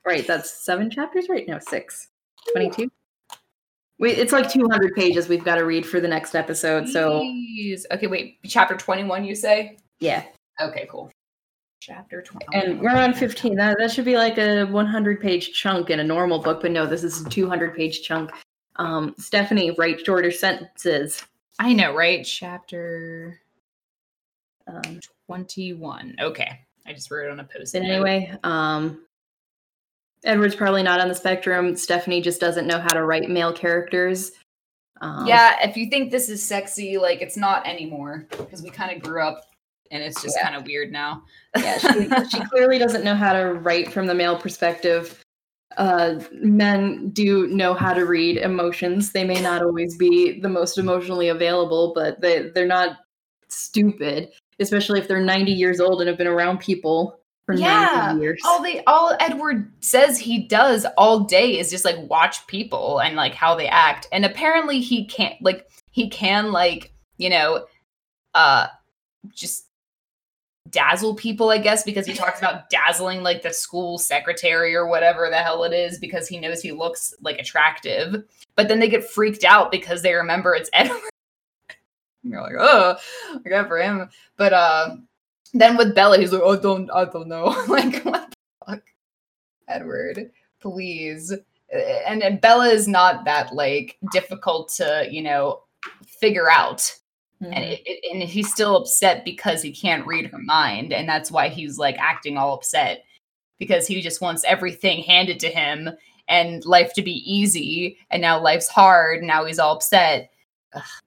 [0.05, 1.47] Right, that's seven chapters, right?
[1.47, 2.09] No, six.
[2.53, 2.91] 22.
[3.99, 6.88] Wait, it's like 200 pages we've got to read for the next episode.
[6.89, 7.86] So, Jeez.
[7.91, 10.24] okay wait chapter 21 you say yeah.
[10.59, 11.11] okay cool
[11.82, 13.55] chapter 20 And we're on 15.
[13.55, 16.86] That, that should be like a 100 page chunk in a normal book, but no,
[16.86, 18.32] this is a 200 page chunk.
[18.77, 21.25] Um, Stephenie, write shorter sentences.
[21.59, 23.41] i know right chapter
[24.67, 29.05] Um, 21 okay i just wrote it on a post But anyway, um,
[30.23, 31.75] Edward's probably not on the spectrum.
[31.75, 34.32] Stephenie just doesn't know how to write male characters.
[35.01, 38.95] Um, yeah if you think this is sexy like it's not anymore because we kind
[38.95, 39.51] of grew up
[39.92, 40.44] and it's just Yeah.
[40.50, 41.24] kind of weird now
[41.58, 45.22] yeah, she, she clearly doesn't know how to write from the male perspective.
[45.78, 49.12] Uh, men do know how to read emotions.
[49.12, 52.98] They may not always be the most emotionally available, but they they're not
[53.50, 54.32] stupid.
[54.60, 58.42] Especially if they're ninety years old and have been around people for Yeah, ninety years.
[58.46, 63.16] all they all edward says he does all day is just like watch people and
[63.16, 67.66] like how they act and apparently he can't like he can like you know
[68.36, 68.68] uh
[69.34, 69.66] just
[70.70, 75.30] dazzle people i guess because he talks about dazzling like the school secretary or whatever
[75.30, 78.24] the hell it is because he knows he looks like attractive
[78.55, 81.01] but then they get freaked out because they remember it's edward
[82.24, 82.95] you're like oh
[83.43, 84.07] good for him
[84.38, 84.95] but uh
[85.53, 88.36] then with Bella, he's like, "Oh, don't, I don't know." like, what the
[88.66, 88.84] fuck,
[89.68, 90.32] Edward?
[90.59, 91.34] Please.
[92.05, 95.64] And, and Bella is not that like difficult to, you know,
[96.05, 96.93] figure out,
[97.42, 97.52] Mhm.
[97.54, 101.32] and it, it- and he's still upset because he can't read her mind, and that's
[101.32, 103.04] why he's like acting all upset
[103.60, 105.89] because he just wants everything handed to him
[106.28, 109.24] and life to be easy, and now life's hard.
[109.24, 110.32] Now he's all upset.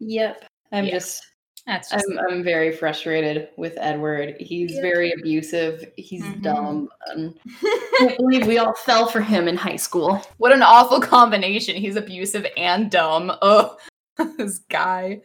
[0.00, 0.44] Yep.
[0.72, 0.90] I'm Yeah.
[0.92, 1.22] just
[1.66, 4.36] That's just I'm I'm very frustrated with Edward.
[4.38, 4.82] He's Yeah.
[4.82, 5.90] very abusive.
[5.96, 6.42] He's Mhm.
[6.42, 6.88] dumb.
[7.08, 7.32] I
[7.98, 10.20] can't believe we all fell for him in high school.
[10.36, 11.74] What an awful combination.
[11.76, 13.32] He's abusive and dumb.
[13.40, 13.78] Oh,
[14.36, 15.22] this guy.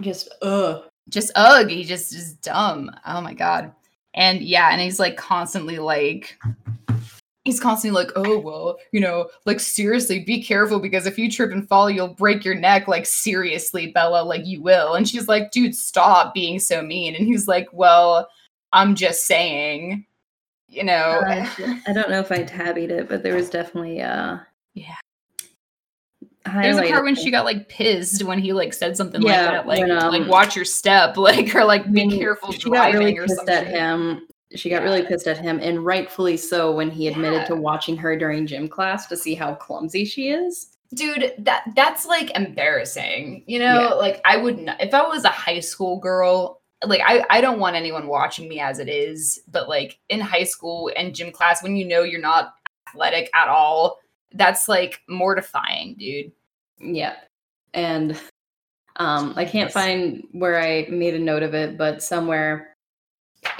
[0.00, 0.84] Just ugh.
[1.08, 1.68] Just ugh.
[1.68, 2.90] He just is dumb.
[3.06, 3.72] Oh my god.
[4.14, 6.38] And yeah, and he's like constantly like
[7.44, 11.52] he's constantly like, oh well, you know, like seriously, be careful because if you trip
[11.52, 12.88] and fall, you'll break your neck.
[12.88, 14.94] Like, seriously, Bella, like you will.
[14.94, 17.14] And she's like, dude, stop being so mean.
[17.14, 18.28] And he's like, Well,
[18.72, 20.06] I'm just saying,
[20.68, 21.22] you know.
[21.26, 21.46] Uh,
[21.86, 24.38] I don't know if I tabbied it, but there was definitely uh
[24.74, 24.96] Yeah.
[26.52, 29.66] There's a part when she got like pissed when he like said something like that,
[29.66, 33.14] like when, like um, watch your step, like or like be careful She got really
[33.14, 33.54] pissed something.
[33.54, 34.26] at him.
[34.56, 37.44] She got really pissed at him, and rightfully so when he admitted Yeah.
[37.46, 40.76] to watching her during gym class to see how clumsy she is.
[40.92, 43.44] Dude, that that's like embarrassing.
[43.46, 43.94] You know, Yeah.
[43.94, 47.60] like I would not if I was a high school girl, like I, I don't
[47.60, 51.62] want anyone watching me as it is, but like in high school and gym class
[51.62, 52.54] when you know you're not
[52.88, 53.98] athletic at all,
[54.32, 56.32] that's like mortifying, dude.
[56.80, 57.16] Yeah.
[57.74, 58.20] And
[58.96, 62.74] um I can't find where I made a note of it, but somewhere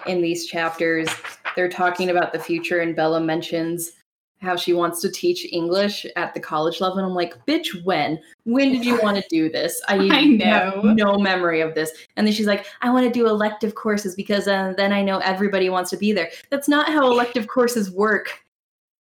[0.07, 1.09] in these chapters
[1.57, 3.93] they're talking about the future, and Bella mentions
[4.41, 6.99] how she wants to teach English at the college level.
[6.99, 8.18] And I'm like, bitch, when?
[8.45, 9.81] When did you want to do this?
[9.87, 10.47] I, I know.
[10.47, 11.91] have no memory of this.
[12.16, 15.18] And then she's like, I want to do elective courses because uh, then I know
[15.18, 16.31] everybody wants to be there.
[16.51, 18.43] That's not how elective courses work.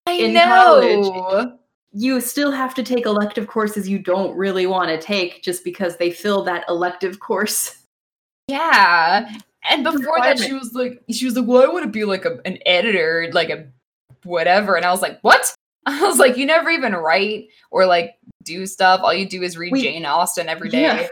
[0.06, 1.58] I in know.
[1.94, 5.96] You still have to take elective courses you don't really want to take just because
[5.96, 7.84] they fill that elective course.
[8.48, 9.32] Yeah.
[9.70, 12.24] And before that, she was like, she was like, well, I want to be like
[12.24, 13.66] a, an editor, like a
[14.24, 14.76] whatever.
[14.76, 15.54] And I was like, what?
[15.86, 19.00] I was like, you never even write or like do stuff.
[19.02, 20.82] All you do is read We- Jane Austen every day.
[20.82, 21.08] Yeah.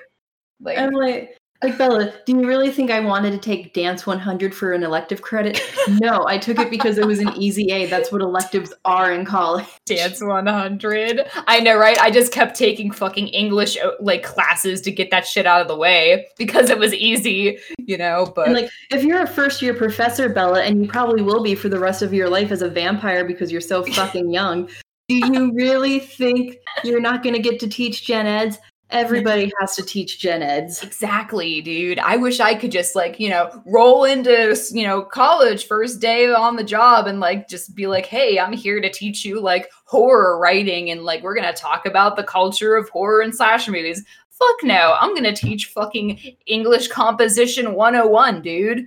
[0.61, 4.55] Like, I'm like, like Bella, do you really think I wanted to take Dance 100
[4.55, 5.61] for an elective credit?
[6.01, 7.87] no, I took it because it was an easy A.
[7.87, 9.67] That's what electives are in college.
[9.87, 11.27] Dance 100.
[11.47, 11.99] I know, right?
[12.01, 15.69] I just kept taking fucking English uh, like classes to get that shit out of
[15.69, 18.33] the way because it was easy, you know.
[18.35, 21.55] But And like, if you're a first year professor, Bella, and you probably will be
[21.55, 24.69] for the rest of your life as a vampire because you're so fucking young,
[25.09, 28.59] do you really think you're not going to get to teach gen eds?
[28.93, 30.83] Everybody has to teach gen eds.
[30.83, 31.99] exactly, dude.
[31.99, 36.33] I wish I could just like you know roll into you know college first day
[36.33, 39.71] on the job and like just be like, hey, I'm here to teach you like
[39.85, 44.05] horror writing and like we're gonna talk about the culture of horror and slasher movies.
[44.31, 48.87] Fuck no, I'm gonna teach fucking English composition 101, dude.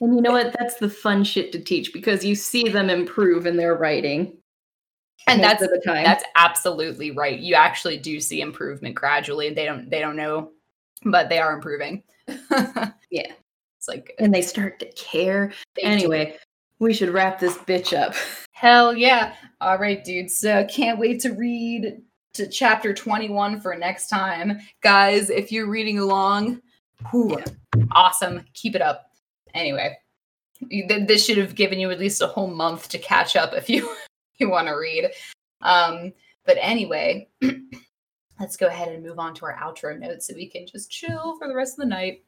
[0.00, 0.54] And you know what?
[0.58, 4.36] That's the fun shit to teach because you see them improve in their writing.
[5.28, 6.04] And that's the time.
[6.04, 7.38] That's absolutely right.
[7.38, 9.52] You actually do see improvement gradually.
[9.52, 10.50] They don't they don't know,
[11.04, 12.02] but they are improving.
[13.10, 13.32] Yeah.
[13.78, 15.52] It's like and they start to care.
[15.76, 15.88] they do.
[15.88, 16.36] Anyway,
[16.78, 18.14] we should wrap this bitch up.
[18.52, 19.34] Hell yeah.
[19.60, 20.36] All right, dudes.
[20.36, 22.02] So can't wait to read
[22.34, 24.58] to chapter 21 for next time.
[24.82, 26.60] Guys, if you're reading along,
[27.10, 27.42] whew,
[27.92, 28.44] awesome.
[28.54, 29.12] Keep it up.
[29.54, 29.96] Anyway,
[30.60, 33.88] this should have given you at least a whole month to catch up if you
[34.40, 35.10] you want to read.
[35.60, 36.12] Um,
[36.46, 37.28] but anyway,
[38.40, 41.36] let's go ahead and move on to our outro notes so we can just chill
[41.38, 42.24] for the rest of the night.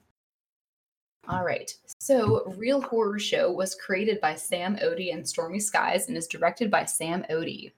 [1.29, 1.73] All right.
[1.99, 6.71] So, Real Horror Show was created by Sam Odie and Stormy Skies and is directed
[6.71, 7.73] by Sam Odie.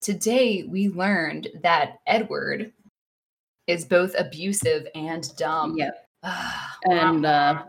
[0.00, 2.72] Today, we learned that Edward
[3.66, 5.76] is both abusive and dumb.
[5.76, 6.08] Yep.
[6.86, 7.62] And uh,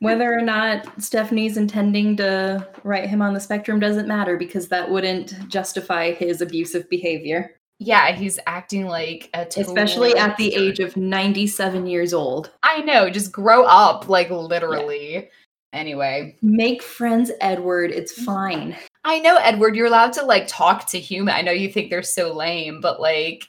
[0.00, 4.90] whether or not Stephenie's intending to write him on the spectrum doesn't matter because that
[4.90, 10.80] wouldn't justify his abusive behavior, yeah, he's acting like a total especially at the age
[10.80, 12.50] of 97 years old.
[12.62, 15.28] I know, just grow up, like literally.
[15.72, 17.90] Anyway, Make friends, Edward.
[17.90, 18.24] It's mm.
[18.24, 18.76] fine.
[19.04, 21.34] I know, Edward, you're allowed to like talk to human.
[21.34, 23.46] I know you think they're so lame, but like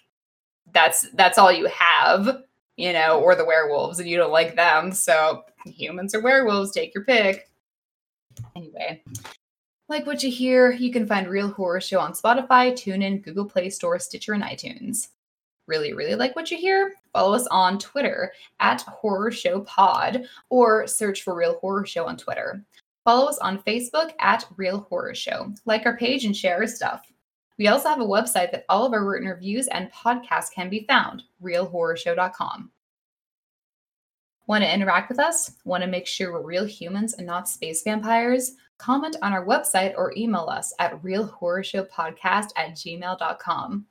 [0.73, 2.43] that's that's all you have,
[2.77, 4.91] you know, or the werewolves, and you don't like them.
[4.91, 7.49] So humans or werewolves, take your pick.
[8.55, 9.03] Anyway.
[9.89, 13.69] Like what you hear, you can find Real Horror Show on Spotify, TuneIn, Google Play
[13.69, 15.07] Store, Stitcher, and iTunes.
[15.65, 16.93] Really, really like what you hear?
[17.13, 22.17] Follow us on Twitter at Horror Show Pod or search for Real Horror Show on
[22.17, 22.63] Twitter.
[23.05, 25.53] Follow us on Facebook at Real Horror Show.
[25.65, 27.11] Like our page and share our stuff.
[27.57, 30.85] We also have a website that all of our written reviews and podcasts can be
[30.87, 32.71] found, realhorrorshow.com.
[34.45, 35.51] Want to interact with us?
[35.65, 38.53] Want to make sure we're real humans and not space vampires?
[38.77, 43.85] Comment on our website or email us at realhorrorshowpodcast at gmail.com.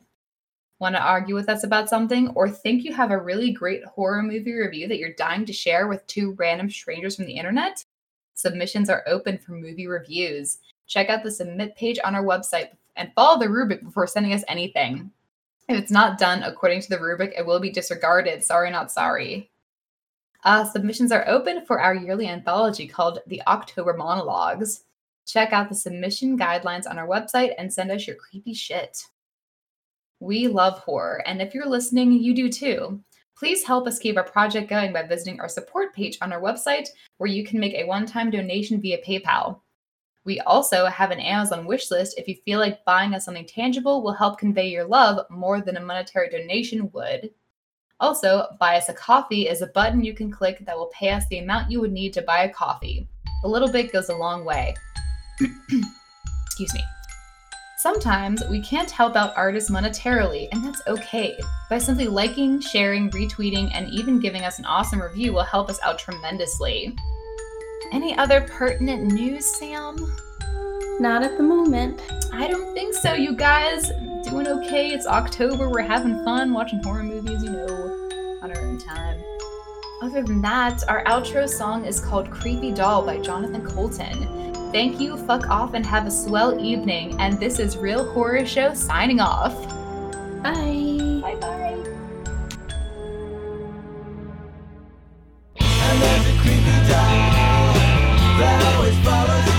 [0.78, 4.22] Want to argue with us about something or think you have a really great horror
[4.22, 7.84] movie review that you're dying to share with two random strangers from the internet?
[8.34, 10.58] Submissions are open for movie reviews.
[10.86, 14.44] Check out the submit page on our website and follow the rubric before sending us
[14.48, 15.10] anything.
[15.68, 18.42] If it's not done according to the rubric, it will be disregarded.
[18.44, 19.50] Sorry, not sorry.
[20.44, 24.84] Uh, submissions are open for our yearly anthology called The October Monologues.
[25.26, 29.06] Check out the submission guidelines on our website and send us your creepy shit.
[30.20, 33.00] We love horror, and if you're listening, you do too.
[33.36, 36.88] Please help us keep our project going by visiting our support page on our website,
[37.18, 39.60] where you can make a one time donation via PayPal.
[40.26, 44.02] We also have an Amazon wish list if you feel like buying us something tangible
[44.02, 47.30] will help convey your love more than a monetary donation would.
[48.00, 51.22] Also, buy us a coffee is a button you can click that will pay us
[51.30, 53.08] the amount you would need to buy a coffee.
[53.44, 54.74] A little bit goes a long way.
[55.40, 56.82] Excuse me.
[57.78, 61.38] Sometimes we can't help out artists monetarily, and that's okay.
[61.70, 65.78] By simply liking, sharing, retweeting, and even giving us an awesome review will help us
[65.82, 66.96] out tremendously.
[67.92, 69.96] Any other pertinent news, Sam?
[70.98, 72.00] Not at the moment.
[72.32, 73.88] I don't think so, you guys.
[74.24, 74.88] Doing okay.
[74.90, 75.68] It's October.
[75.68, 79.20] We're having fun watching horror movies, you know, on our own time.
[80.02, 84.52] Other than that, our outro song is called Creepy Doll by Jonathan Coulton.
[84.72, 87.18] Thank you, fuck off, and have a swell evening.
[87.20, 89.54] And this is Real Horror Show signing off.
[90.42, 91.20] Bye.
[91.22, 91.82] Bye bye.
[95.60, 97.35] I love the creepy doll
[98.42, 99.55] always follows